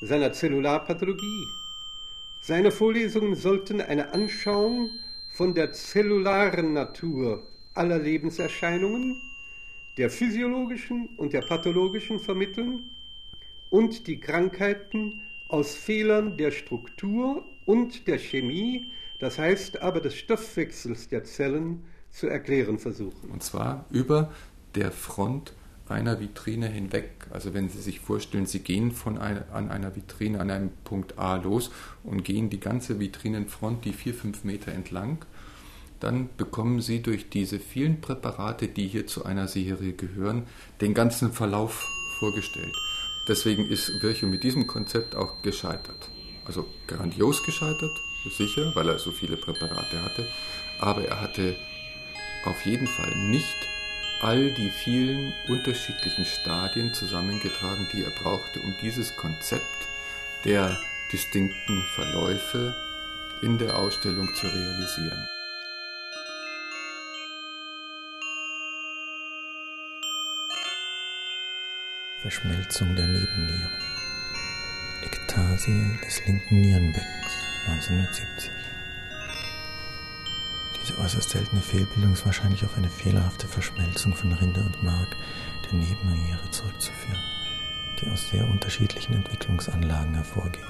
seiner 0.00 0.32
Zellularpathologie, 0.32 1.46
seine 2.40 2.72
Vorlesungen 2.72 3.36
sollten 3.36 3.82
eine 3.82 4.14
Anschauung 4.14 4.88
von 5.28 5.54
der 5.54 5.72
zellularen 5.72 6.72
Natur 6.72 7.46
aller 7.74 7.98
Lebenserscheinungen, 7.98 9.20
der 9.96 10.10
physiologischen 10.10 11.16
und 11.16 11.32
der 11.32 11.42
pathologischen 11.42 12.18
vermitteln 12.18 12.90
und 13.70 14.06
die 14.06 14.20
Krankheiten 14.20 15.22
aus 15.48 15.74
Fehlern 15.74 16.36
der 16.36 16.50
Struktur 16.50 17.44
und 17.66 18.06
der 18.06 18.18
Chemie, 18.18 18.92
das 19.20 19.38
heißt 19.38 19.82
aber 19.82 20.00
des 20.00 20.16
Stoffwechsels 20.16 21.08
der 21.08 21.24
Zellen, 21.24 21.84
zu 22.10 22.26
erklären 22.26 22.78
versuchen. 22.78 23.30
Und 23.30 23.42
zwar 23.42 23.86
über 23.90 24.30
der 24.74 24.92
Front 24.92 25.54
einer 25.88 26.20
Vitrine 26.20 26.68
hinweg. 26.68 27.10
Also 27.30 27.54
wenn 27.54 27.68
Sie 27.68 27.80
sich 27.80 28.00
vorstellen, 28.00 28.46
Sie 28.46 28.60
gehen 28.60 28.92
von 28.92 29.18
einer, 29.18 29.44
an 29.52 29.70
einer 29.70 29.94
Vitrine 29.94 30.40
an 30.40 30.50
einem 30.50 30.70
Punkt 30.84 31.18
A 31.18 31.36
los 31.36 31.70
und 32.02 32.24
gehen 32.24 32.50
die 32.50 32.60
ganze 32.60 32.98
Vitrinenfront, 32.98 33.84
die 33.84 33.92
vier, 33.92 34.14
fünf 34.14 34.44
Meter 34.44 34.72
entlang, 34.72 35.18
dann 36.02 36.28
bekommen 36.36 36.80
Sie 36.80 37.00
durch 37.00 37.30
diese 37.30 37.60
vielen 37.60 38.00
Präparate, 38.00 38.66
die 38.66 38.88
hier 38.88 39.06
zu 39.06 39.24
einer 39.24 39.46
Serie 39.46 39.92
gehören, 39.92 40.46
den 40.80 40.94
ganzen 40.94 41.32
Verlauf 41.32 41.86
vorgestellt. 42.18 42.74
Deswegen 43.28 43.68
ist 43.68 44.02
Virchow 44.02 44.28
mit 44.28 44.42
diesem 44.42 44.66
Konzept 44.66 45.14
auch 45.14 45.42
gescheitert. 45.42 46.10
Also 46.44 46.66
grandios 46.88 47.44
gescheitert, 47.44 47.92
sicher, 48.36 48.72
weil 48.74 48.88
er 48.88 48.98
so 48.98 49.12
viele 49.12 49.36
Präparate 49.36 50.02
hatte, 50.02 50.26
aber 50.80 51.04
er 51.04 51.20
hatte 51.20 51.54
auf 52.44 52.66
jeden 52.66 52.88
Fall 52.88 53.14
nicht 53.28 53.56
all 54.22 54.50
die 54.50 54.70
vielen 54.70 55.32
unterschiedlichen 55.48 56.24
Stadien 56.24 56.92
zusammengetragen, 56.94 57.86
die 57.92 58.02
er 58.02 58.10
brauchte, 58.22 58.58
um 58.60 58.74
dieses 58.82 59.16
Konzept 59.16 59.62
der 60.44 60.76
distinkten 61.12 61.82
Verläufe 61.94 62.74
in 63.42 63.58
der 63.58 63.76
Ausstellung 63.76 64.32
zu 64.34 64.46
realisieren. 64.46 65.28
Verschmelzung 72.22 72.94
der 72.94 73.08
Nebennieren. 73.08 73.72
Ektasie 75.02 75.98
des 76.06 76.24
linken 76.24 76.60
Nierenbeckens 76.60 77.32
1970. 77.66 78.50
Diese 80.80 80.98
äußerst 80.98 81.30
seltene 81.30 81.60
Fehlbildung 81.60 82.12
ist 82.12 82.24
wahrscheinlich 82.24 82.64
auf 82.64 82.76
eine 82.76 82.90
fehlerhafte 82.90 83.48
Verschmelzung 83.48 84.14
von 84.14 84.32
Rinde 84.32 84.60
und 84.60 84.84
Mark 84.84 85.16
der 85.64 85.74
Nebenniere 85.74 86.48
zurückzuführen, 86.52 87.18
die 88.00 88.08
aus 88.08 88.28
sehr 88.28 88.48
unterschiedlichen 88.48 89.14
Entwicklungsanlagen 89.14 90.14
hervorgeht. 90.14 90.62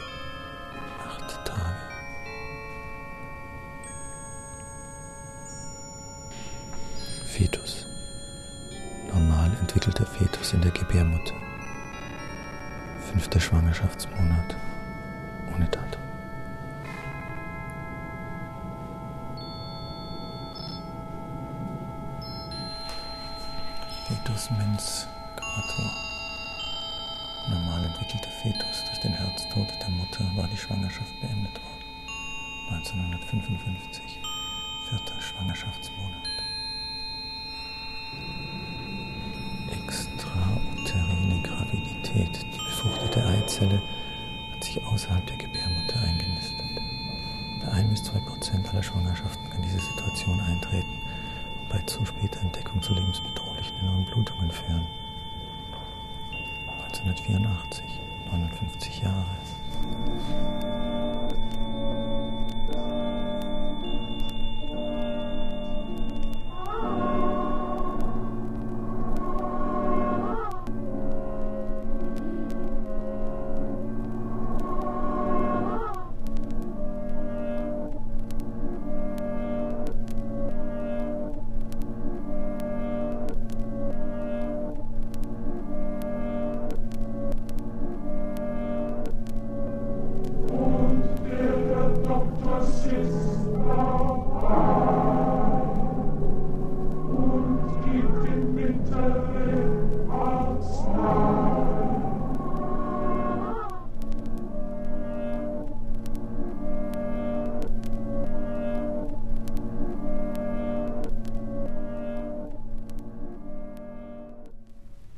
Acht 1.07 1.45
Tage. 1.45 1.92
Entwickelter 9.73 10.05
Fetus 10.05 10.53
in 10.53 10.61
der 10.61 10.71
Gebärmutter. 10.71 11.35
Fünfter 13.11 13.41
Schwangerschaftsmonat. 13.41 14.55
Ohne 15.55 15.67
Datum. 15.67 16.03
Fetus 24.07 24.51
mens 24.59 25.09
quator. 25.37 25.91
Normal 27.49 27.87
entwickelter 27.87 28.31
Fetus 28.43 28.85
durch 28.85 29.01
den 29.01 29.15
Herztod 29.15 29.69
der 29.81 29.89
Mutter 29.89 30.31
war 30.37 30.49
die 30.49 30.59
Schwangerschaft 30.59 31.19
beendet 31.23 31.55
worden. 31.55 31.85
1955, 32.73 34.21
vierter 34.91 35.21
Schwangerschaftsmonat. 35.21 36.22
Gravidität. 42.13 42.47
Die 42.55 42.59
befruchtete 42.59 43.25
Eizelle 43.25 43.83
hat 44.53 44.65
sich 44.65 44.85
außerhalb 44.85 45.27
der 45.27 45.37
Gebärmutter 45.37 46.01
eingenistet. 46.01 46.65
Bei 47.61 47.73
1 47.73 47.91
bis 47.91 48.05
2 48.05 48.19
Prozent 48.21 48.69
aller 48.69 48.83
Schwangerschaften 48.83 49.49
kann 49.51 49.63
diese 49.63 49.81
Situation 49.81 50.41
eintreten 50.41 50.99
und 51.61 51.69
bei 51.69 51.79
zu 51.87 52.05
später 52.05 52.41
Entdeckung 52.41 52.83
zu 52.83 52.95
lebensbedrohlichen 52.95 53.79
inneren 53.81 54.05
Blutungen 54.05 54.51
führen. 54.51 54.87
1984, 56.89 58.01
59 58.31 59.03
Jahre. 59.03 59.27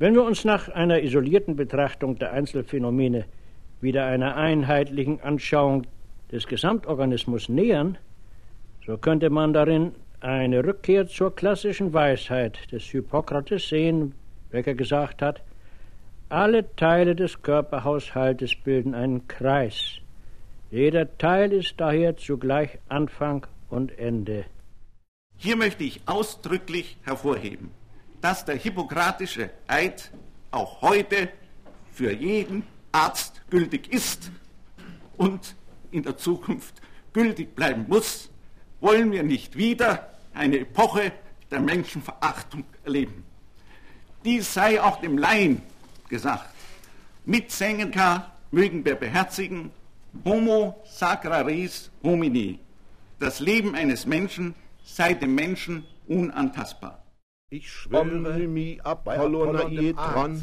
Wenn 0.05 0.13
wir 0.13 0.23
uns 0.23 0.45
nach 0.45 0.69
einer 0.69 1.01
isolierten 1.01 1.55
Betrachtung 1.55 2.19
der 2.19 2.31
Einzelphänomene 2.31 3.25
wieder 3.81 4.05
einer 4.05 4.35
einheitlichen 4.35 5.19
Anschauung 5.21 5.87
des 6.31 6.45
Gesamtorganismus 6.45 7.49
nähern, 7.49 7.97
so 8.85 8.99
könnte 8.99 9.31
man 9.31 9.51
darin 9.51 9.93
eine 10.19 10.63
Rückkehr 10.63 11.07
zur 11.07 11.35
klassischen 11.35 11.91
Weisheit 11.91 12.71
des 12.71 12.83
Hippokrates 12.83 13.67
sehen, 13.67 14.13
welcher 14.51 14.75
gesagt 14.75 15.23
hat, 15.23 15.41
alle 16.29 16.75
Teile 16.75 17.15
des 17.15 17.41
Körperhaushaltes 17.41 18.57
bilden 18.57 18.93
einen 18.93 19.27
Kreis. 19.27 20.01
Jeder 20.69 21.17
Teil 21.17 21.51
ist 21.51 21.73
daher 21.77 22.15
zugleich 22.15 22.77
Anfang 22.89 23.47
und 23.71 23.97
Ende. 23.97 24.45
Hier 25.35 25.55
möchte 25.55 25.83
ich 25.83 25.99
ausdrücklich 26.05 26.95
hervorheben, 27.01 27.71
dass 28.21 28.45
der 28.45 28.55
hippokratische 28.55 29.49
Eid 29.67 30.11
auch 30.51 30.81
heute 30.81 31.29
für 31.91 32.11
jeden 32.11 32.63
Arzt 32.91 33.41
gültig 33.49 33.91
ist 33.91 34.31
und 35.17 35.55
in 35.91 36.03
der 36.03 36.17
Zukunft 36.17 36.81
gültig 37.13 37.55
bleiben 37.55 37.85
muss, 37.87 38.29
wollen 38.81 39.11
wir 39.11 39.23
nicht 39.23 39.57
wieder 39.57 40.09
eine 40.33 40.59
Epoche 40.59 41.11
der 41.51 41.61
Menschenverachtung 41.61 42.65
erleben. 42.83 43.23
Dies 44.23 44.53
sei 44.53 44.81
auch 44.81 44.99
dem 44.99 45.17
Laien 45.17 45.61
gesagt. 46.09 46.49
Mit 47.25 47.51
Seneca 47.51 48.31
mögen 48.51 48.83
wir 48.83 48.95
beherzigen, 48.95 49.71
Homo 50.23 50.83
sacra 50.85 51.41
res 51.41 51.91
homini. 52.03 52.59
Das 53.19 53.39
Leben 53.39 53.75
eines 53.75 54.05
Menschen 54.05 54.55
sei 54.83 55.13
dem 55.13 55.35
Menschen 55.35 55.85
unantastbar. 56.07 57.04
Ich 57.55 57.71
schwöre, 57.71 58.79
Apollonaietron, 58.83 60.41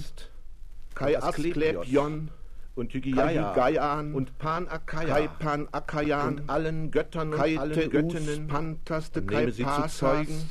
Kai 0.95 1.23
Asklepion, 1.23 2.31
und 2.75 2.95
Hygiayan 2.95 4.15
und 4.15 4.39
Panakaya, 4.39 5.15
Kai 5.15 5.29
Panakayan 5.29 6.39
und 6.39 6.49
allen 6.49 6.91
Göttern 6.91 7.35
und 7.35 7.41
allen 7.41 7.91
Göttinnen, 7.91 8.49
Pantaste, 8.49 9.23
Kai 9.27 9.51
sie 9.51 9.65
zu 9.65 9.87
Zeugen, 9.89 10.51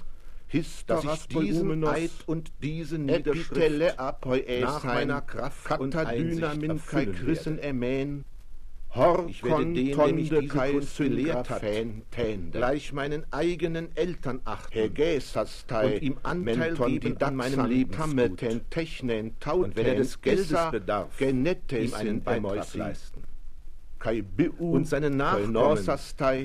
dass 0.86 1.04
ich 1.04 1.28
diesen 1.30 1.84
Eid 1.84 2.12
und 2.28 2.52
diese 2.62 3.00
Niederschrift 3.00 3.58
nach 4.62 4.84
meiner 4.84 5.22
Kraft 5.22 5.80
und 5.80 5.96
Einsicht 5.96 6.88
Kai 6.88 7.06
Christen 7.08 7.58
ermähen, 7.58 8.24
Hor 8.94 9.26
ich 9.30 9.42
werde 9.44 9.66
den, 9.74 9.98
dem 9.98 10.18
ich 10.18 10.30
diese 10.30 10.48
Kunst 10.48 10.98
gelehrt 10.98 11.50
hat, 11.50 11.64
gleich 12.52 12.92
meinen 12.92 13.24
eigenen 13.32 13.96
Eltern 13.96 14.42
achten. 14.44 14.80
Und 14.80 16.02
ihm 16.02 16.18
Anteil 16.24 16.76
geben 16.76 17.18
an 17.22 17.36
meinem 17.36 17.66
Lebensgut. 17.68 18.44
Und 19.54 19.76
wenn 19.76 19.86
er 19.86 19.96
des 19.96 20.20
Geldes 20.22 20.72
bedarf, 20.72 21.22
ihm 21.22 21.94
einen 21.94 22.22
Beitrag 22.22 22.74
leisten. 22.74 23.24
Und 24.58 24.88
seine 24.88 25.10
Nachkommen 25.10 25.56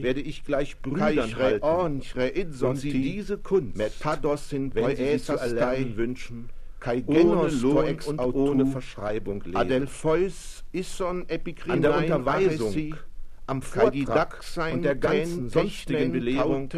werde 0.03 0.20
ich 0.20 0.44
gleich 0.44 0.78
Brüdern 0.80 1.34
halten 1.36 1.64
und 1.64 2.76
sie 2.76 2.92
diese 2.92 3.38
Kunst, 3.38 3.78
wenn 3.78 4.97
sie 4.97 5.18
sie 5.18 5.18
zu 5.18 5.32
erlernen 5.32 5.97
wünschen, 5.97 6.51
kai 6.81 7.05
ohne 7.07 7.49
Lohn 7.49 7.99
und 8.07 8.20
ohne 8.20 8.66
Verschreibung 8.66 9.43
leben. 9.43 9.57
Adelpheus 9.57 10.64
ison 10.72 11.27
An 11.68 11.83
der 11.83 11.97
Unterweisung, 11.97 12.95
am 13.47 13.62
Vortrag 13.62 14.43
und 14.72 14.83
der 14.83 14.97
ganzen 14.97 15.49
sonstigen 15.49 16.12
Belehrung 16.12 16.68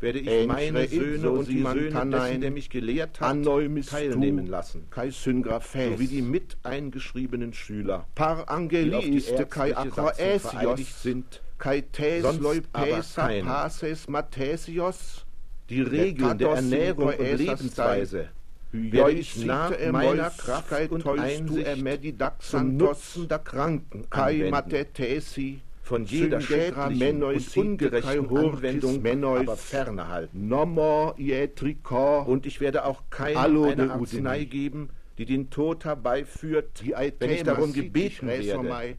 werde 0.00 0.18
ich 0.18 0.46
meine 0.46 0.88
Söhne 0.88 1.30
und 1.30 1.48
die 1.48 1.62
Söhne 1.62 2.06
dessen, 2.06 2.40
der 2.40 2.50
mich 2.50 2.70
gelehrt 2.70 3.20
hat, 3.20 3.44
teilnehmen 3.44 4.46
lassen, 4.46 4.86
kai 4.90 5.10
Syngraphes, 5.10 5.92
sowie 5.92 6.06
die 6.06 6.22
mit 6.22 6.56
eingeschriebenen 6.62 7.52
Schüler, 7.52 8.06
par 8.14 8.48
Angeliste 8.48 9.46
kai 9.46 9.76
Acroesios 9.76 11.02
sind, 11.02 11.42
kai 11.58 11.82
Tes 11.82 12.22
Leupesa 12.38 13.28
Pases 13.44 14.08
Mathesios, 14.08 15.26
die 15.68 15.82
Regeln 15.82 16.38
der 16.38 16.48
Ernährung 16.48 17.08
und 17.08 17.38
Lebensweise, 17.38 18.30
werde 18.72 19.12
ich 19.12 19.44
nach 19.44 19.72
meiner 19.90 20.30
Kraft 20.30 20.90
und 20.90 21.06
Einsicht 21.06 22.22
zum 22.40 22.76
Nutzen 22.76 23.28
der 23.28 23.38
Kranken 23.40 24.06
anwenden, 24.10 25.60
von 25.82 26.04
jeder 26.04 26.40
schädlichen 26.40 27.22
und 27.24 27.56
ungerechten 27.56 28.36
Anwendung 28.36 29.04
aber 29.36 29.56
ferne 29.56 30.06
halten. 30.08 30.52
Und 30.52 32.46
ich 32.46 32.60
werde 32.60 32.84
auch 32.84 33.02
keine 33.10 33.38
eine 33.38 33.92
Arznei 33.92 34.44
geben, 34.44 34.90
die 35.18 35.24
den 35.24 35.50
Tod 35.50 35.84
herbeiführt, 35.84 36.84
wenn 36.84 37.30
ich 37.30 37.42
darum 37.42 37.72
gebeten 37.72 38.28
werde, 38.28 38.96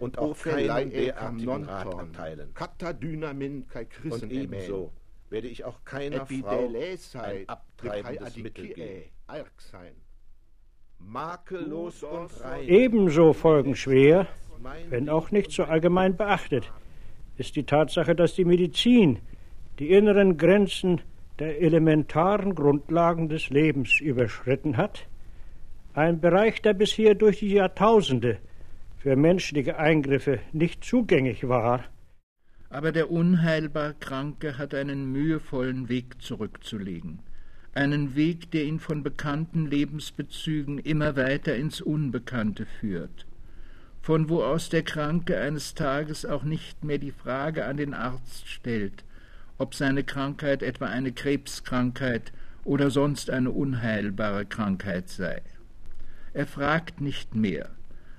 und 0.00 0.18
auch 0.18 0.38
keinen 0.38 0.90
derartigen 0.90 1.64
Rat 1.64 1.94
erteilen. 1.94 2.54
Und 4.10 4.30
ebenso 4.30 4.92
werde 5.30 5.48
ich 5.48 5.64
auch 5.64 5.82
keiner 5.84 6.26
Frau 6.26 6.70
ein 7.14 7.46
abtreibendes 7.78 8.36
Mittel 8.36 8.68
geben. 8.68 9.02
Makellos 10.98 12.02
und 12.02 12.28
rein. 12.40 12.66
Ebenso 12.66 13.32
folgenschwer, 13.32 14.26
wenn 14.88 15.08
auch 15.08 15.30
nicht 15.30 15.52
so 15.52 15.64
allgemein 15.64 16.16
beachtet, 16.16 16.70
ist 17.36 17.54
die 17.54 17.64
Tatsache, 17.64 18.16
dass 18.16 18.34
die 18.34 18.44
Medizin 18.44 19.20
die 19.78 19.90
inneren 19.90 20.36
Grenzen 20.36 21.00
der 21.38 21.60
elementaren 21.60 22.56
Grundlagen 22.56 23.28
des 23.28 23.48
Lebens 23.48 24.00
überschritten 24.00 24.76
hat, 24.76 25.06
ein 25.94 26.20
Bereich, 26.20 26.60
der 26.62 26.74
bisher 26.74 27.14
durch 27.14 27.38
die 27.38 27.52
Jahrtausende 27.52 28.38
für 28.98 29.14
menschliche 29.14 29.78
Eingriffe 29.78 30.40
nicht 30.52 30.82
zugänglich 30.84 31.48
war, 31.48 31.84
aber 32.70 32.92
der 32.92 33.10
unheilbar 33.10 33.94
Kranke 33.94 34.58
hat 34.58 34.74
einen 34.74 35.10
mühevollen 35.10 35.88
Weg 35.88 36.20
zurückzulegen, 36.20 37.20
einen 37.74 38.16
Weg, 38.16 38.50
der 38.50 38.64
ihn 38.64 38.80
von 38.80 39.02
bekannten 39.02 39.66
Lebensbezügen 39.66 40.78
immer 40.78 41.16
weiter 41.16 41.56
ins 41.56 41.80
Unbekannte 41.80 42.66
führt, 42.66 43.26
von 44.02 44.28
wo 44.28 44.42
aus 44.42 44.68
der 44.68 44.82
Kranke 44.82 45.38
eines 45.38 45.74
Tages 45.74 46.24
auch 46.24 46.42
nicht 46.42 46.84
mehr 46.84 46.98
die 46.98 47.12
Frage 47.12 47.66
an 47.66 47.76
den 47.76 47.94
Arzt 47.94 48.48
stellt, 48.48 49.04
ob 49.58 49.74
seine 49.74 50.04
Krankheit 50.04 50.62
etwa 50.62 50.86
eine 50.86 51.12
Krebskrankheit 51.12 52.32
oder 52.64 52.90
sonst 52.90 53.30
eine 53.30 53.50
unheilbare 53.50 54.46
Krankheit 54.46 55.08
sei. 55.08 55.42
Er 56.32 56.46
fragt 56.46 57.00
nicht 57.00 57.34
mehr, 57.34 57.70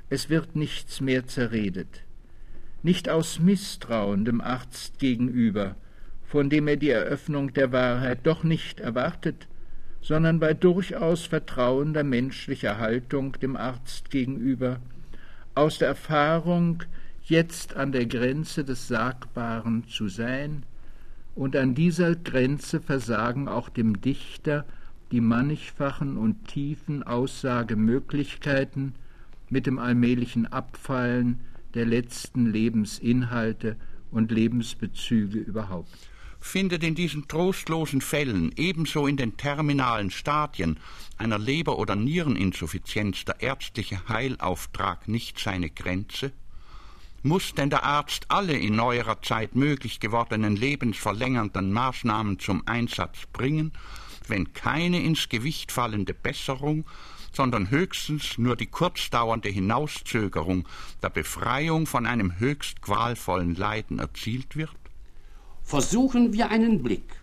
es 0.10 0.30
wird 0.30 0.56
nichts 0.56 1.02
mehr 1.02 1.28
zerredet. 1.28 2.04
Nicht 2.82 3.10
aus 3.10 3.40
Misstrauen 3.40 4.26
dem 4.26 4.42
Arzt 4.42 5.00
gegenüber, 5.00 5.76
von 6.30 6.50
dem 6.52 6.68
er 6.68 6.78
die 6.78 6.92
Eröffnung 6.92 7.54
der 7.54 7.72
Wahrheit 7.72 8.20
doch 8.24 8.44
nicht 8.44 8.80
erwartet, 8.80 9.48
sondern 10.00 10.40
bei 10.40 10.54
durchaus 10.54 11.26
vertrauender 11.26 12.04
menschlicher 12.04 12.78
Haltung 12.78 13.34
dem 13.42 13.58
Arzt 13.58 14.12
gegenüber, 14.12 14.80
aus 15.56 15.80
der 15.80 15.88
Erfahrung, 15.88 16.84
jetzt 17.24 17.76
an 17.76 17.92
der 17.92 18.06
Grenze 18.06 18.64
des 18.64 18.88
Sagbaren 18.88 19.88
zu 19.88 20.08
sein, 20.08 20.64
und 21.34 21.56
an 21.56 21.74
dieser 21.74 22.16
Grenze 22.16 22.80
versagen 22.80 23.48
auch 23.48 23.70
dem 23.70 24.00
Dichter 24.02 24.66
die 25.12 25.22
mannigfachen 25.22 26.18
und 26.18 26.48
tiefen 26.48 27.02
Aussagemöglichkeiten 27.02 28.94
mit 29.50 29.66
dem 29.66 29.80
allmählichen 29.80 30.46
Abfallen 30.46 31.40
der 31.74 31.88
letzten 31.88 32.46
Lebensinhalte 32.46 33.78
und 34.12 34.32
Lebensbezüge 34.32 35.40
überhaupt. 35.40 36.09
Findet 36.40 36.84
in 36.84 36.96
diesen 36.96 37.28
trostlosen 37.28 38.02
Fällen, 38.02 38.52
ebenso 38.56 39.08
in 39.08 39.18
den 39.18 39.38
terminalen 39.38 40.10
Stadien 40.10 40.80
einer 41.18 41.38
Leber- 41.38 41.78
oder 41.78 41.96
Niereninsuffizienz 41.96 43.26
der 43.26 43.42
ärztliche 43.42 44.08
Heilauftrag 44.08 45.08
nicht 45.08 45.40
seine 45.40 45.70
Grenze? 45.70 46.32
Muss 47.22 47.54
denn 47.54 47.70
der 47.70 47.84
Arzt 47.84 48.26
alle 48.30 48.54
in 48.54 48.76
neuerer 48.76 49.22
Zeit 49.22 49.54
möglich 49.56 50.00
gewordenen 50.00 50.56
lebensverlängernden 50.56 51.74
Maßnahmen 51.74 52.40
zum 52.40 52.66
Einsatz 52.66 53.26
bringen, 53.34 53.74
wenn 54.28 54.54
keine 54.54 55.02
ins 55.02 55.28
Gewicht 55.28 55.72
fallende 55.72 56.14
Besserung 56.14 56.86
sondern 57.32 57.70
höchstens 57.70 58.38
nur 58.38 58.56
die 58.56 58.66
kurzdauernde 58.66 59.50
Hinauszögerung 59.50 60.68
der 61.02 61.10
Befreiung 61.10 61.86
von 61.86 62.06
einem 62.06 62.40
höchst 62.40 62.82
qualvollen 62.82 63.56
Leiden 63.56 64.00
erzielt 64.00 64.56
wird? 64.56 64.72
Versuchen 65.70 66.34
wir 66.34 66.50
einen 66.50 66.82
Blick 66.82 67.22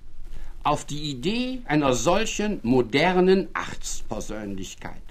auf 0.62 0.84
die 0.84 1.10
Idee 1.10 1.62
einer 1.64 1.94
solchen 1.94 2.60
modernen 2.62 3.48
Arztpersönlichkeit. 3.54 5.02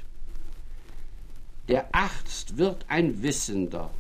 Der 1.67 1.93
Arzt 1.93 2.57
wird 2.57 2.85
ein 2.87 3.21
Wissender. 3.23 3.91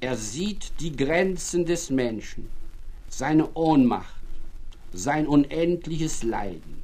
Er 0.00 0.16
sieht 0.16 0.80
die 0.80 0.96
Grenzen 0.96 1.66
des 1.66 1.90
Menschen, 1.90 2.48
seine 3.10 3.52
Ohnmacht, 3.52 4.16
sein 4.94 5.26
unendliches 5.26 6.22
Leiden. 6.22 6.82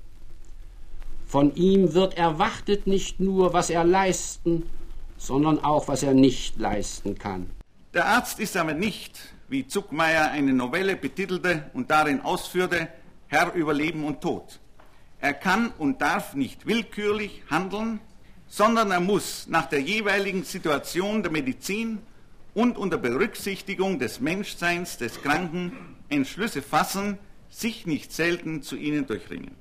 Von 1.24 1.54
ihm 1.54 1.94
wird 1.94 2.18
erwartet 2.18 2.86
nicht 2.86 3.20
nur, 3.20 3.54
was 3.54 3.70
er 3.70 3.84
leisten, 3.84 4.64
sondern 5.16 5.64
auch, 5.64 5.88
was 5.88 6.02
er 6.02 6.12
nicht 6.12 6.58
leisten 6.58 7.16
kann. 7.16 7.48
Der 7.94 8.04
Arzt 8.04 8.38
ist 8.38 8.54
aber 8.54 8.74
nicht, 8.74 9.18
wie 9.48 9.66
Zuckmeier 9.66 10.30
eine 10.30 10.52
Novelle 10.52 10.96
betitelte 10.96 11.70
und 11.72 11.90
darin 11.90 12.20
ausführte, 12.20 12.88
Herr 13.28 13.52
über 13.54 13.74
Leben 13.74 14.04
und 14.04 14.20
Tod. 14.20 14.60
Er 15.20 15.34
kann 15.34 15.72
und 15.78 16.00
darf 16.00 16.34
nicht 16.34 16.66
willkürlich 16.66 17.42
handeln, 17.50 18.00
sondern 18.46 18.90
er 18.90 19.00
muss 19.00 19.46
nach 19.48 19.66
der 19.66 19.80
jeweiligen 19.80 20.44
Situation 20.44 21.22
der 21.22 21.32
Medizin 21.32 21.98
und 22.54 22.78
unter 22.78 22.98
Berücksichtigung 22.98 23.98
des 23.98 24.20
Menschseins 24.20 24.96
des 24.96 25.20
Kranken 25.22 25.72
Entschlüsse 26.08 26.62
fassen, 26.62 27.18
sich 27.50 27.86
nicht 27.86 28.12
selten 28.12 28.62
zu 28.62 28.76
ihnen 28.76 29.06
durchringen. 29.06 29.54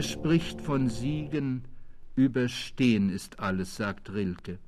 Wer 0.00 0.08
spricht 0.08 0.62
von 0.62 0.88
Siegen, 0.88 1.64
überstehen 2.16 3.10
ist 3.10 3.38
alles, 3.38 3.76
sagt 3.76 4.10
Rilke. 4.10 4.58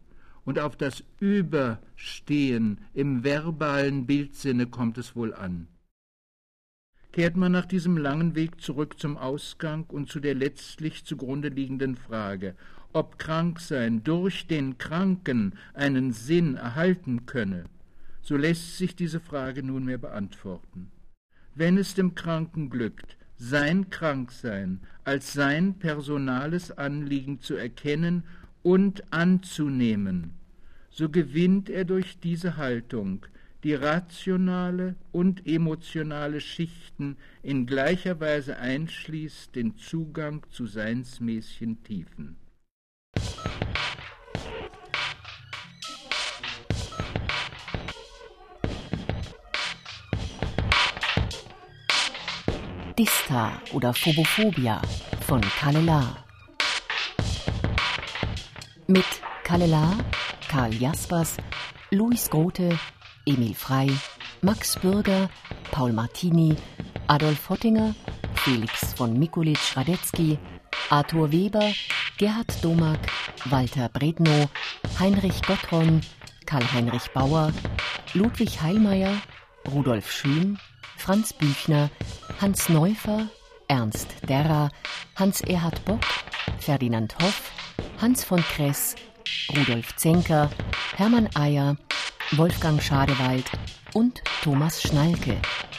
und 0.45 0.59
auf 0.59 0.77
das 0.77 1.03
Überstehen 1.21 2.83
im 2.93 3.25
verbalen 3.25 4.05
Bildsinne 4.05 4.67
kommt 4.67 4.99
es 4.99 5.17
wohl 5.17 5.33
an. 5.33 5.69
Kehrt 7.13 7.37
man 7.37 7.51
nach 7.51 7.65
diesem 7.65 7.97
langen 7.97 8.35
Weg 8.35 8.61
zurück 8.61 9.01
zum 9.01 9.17
Ausgang 9.17 9.87
und 9.89 10.11
zu 10.11 10.21
der 10.21 10.35
letztlich 10.35 11.07
zugrunde 11.07 11.49
liegenden 11.49 11.97
Frage, 11.97 12.55
ob 12.93 13.19
Kranksein 13.19 14.05
durch 14.05 14.47
den 14.47 14.77
Kranken 14.77 15.55
einen 15.73 16.13
Sinn 16.13 16.57
erhalten 16.57 17.25
könne, 17.25 17.65
so 18.21 18.37
lässt 18.37 18.77
sich 18.77 18.97
diese 18.97 19.19
Frage 19.19 19.63
nunmehr 19.63 19.97
beantworten. 19.97 20.93
Wenn 21.55 21.79
es 21.79 21.95
dem 21.95 22.15
Kranken 22.15 22.69
glückt, 22.69 23.17
sein 23.43 23.91
Kranksein 23.91 24.79
als 25.03 25.33
sein 25.33 25.75
personales 25.75 26.71
Anliegen 26.79 27.41
zu 27.41 27.57
erkennen 27.57 28.23
und 28.63 29.13
anzunehmen, 29.13 30.35
so 30.91 31.09
gewinnt 31.09 31.69
er 31.69 31.85
durch 31.85 32.21
diese 32.21 32.57
Haltung 32.57 33.27
die 33.65 33.75
rationale 33.75 34.95
und 35.11 35.45
emotionale 35.45 36.41
Schichten 36.41 37.17
in 37.43 37.67
gleicher 37.67 38.21
Weise 38.21 38.59
einschließt 38.59 39.57
den 39.57 39.77
Zugang 39.77 40.47
zu 40.51 40.67
seinsmäßigen 40.67 41.83
Tiefen. 41.83 42.37
Dista 53.03 53.61
oder 53.73 53.93
Phobophobia 53.93 54.81
von 55.27 55.41
Kalela. 55.41 56.19
Mit 58.87 59.05
Kalela, 59.43 59.97
Karl 60.49 60.73
Jaspers, 60.75 61.37
Luis 61.91 62.31
Grote, 62.31 62.79
Emil 63.27 63.55
Frei, 63.55 63.89
Max 64.41 64.79
Bürger, 64.79 65.29
Paul 65.73 65.93
Martini, 65.93 66.55
Adolf 67.09 67.51
Hottinger, 67.51 67.93
Felix 68.37 68.95
von 68.95 69.19
Mikulic-Radetzky, 69.19 70.39
Arthur 70.89 71.33
Weber, 71.33 71.73
Gerhard 72.19 72.53
Domack, 72.63 73.01
Walter 73.47 73.89
Brednow, 73.89 74.49
Heinrich 75.01 75.43
Gottron, 75.43 76.03
Karl-Heinrich 76.47 77.11
Bauer, 77.13 77.53
Ludwig 78.15 78.63
Heilmeier, 78.63 79.21
Rudolf 79.73 80.13
Schön, 80.13 80.57
Franz 80.97 81.33
Büchner, 81.33 81.91
Hans 82.43 82.69
Neufer, 82.69 83.29
Ernst 83.69 84.09
Derrer, 84.29 84.69
Hans-Erhard 85.15 85.85
Bock, 85.85 86.01
Ferdinand 86.59 87.15
Hoff, 87.23 87.53
Hans 88.01 88.25
von 88.25 88.41
Kress, 88.41 88.97
Rudolf 89.57 89.95
Zenker, 89.95 90.51
Hermann 90.97 91.29
Eyer, 91.37 91.77
Wolfgang 92.33 92.83
Schadewald 92.83 93.45
und 93.95 94.25
Thomas 94.43 94.83
Schnalke, 94.83 95.37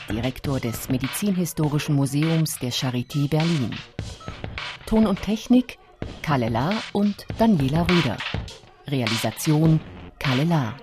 Direktor 0.08 0.62
des 0.62 0.88
Medizinhistorischen 0.88 1.96
Museums 1.96 2.58
der 2.60 2.72
Charité 2.72 3.30
Berlin. 3.30 3.76
Ton 4.86 5.06
und 5.06 5.22
Technik 5.22 5.78
Kalela 6.22 6.72
und 6.94 7.26
Daniela 7.38 7.82
Rüder. 7.90 8.16
Realisation 8.88 9.82
Kalela. 10.18 10.76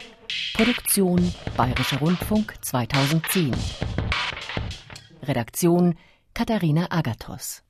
Produktion 0.53 1.33
Bayerischer 1.57 2.01
Rundfunk 2.01 2.55
2010. 2.61 3.55
Redaktion 5.31 5.95
Katharina 6.35 6.89
Agathos 6.91 7.61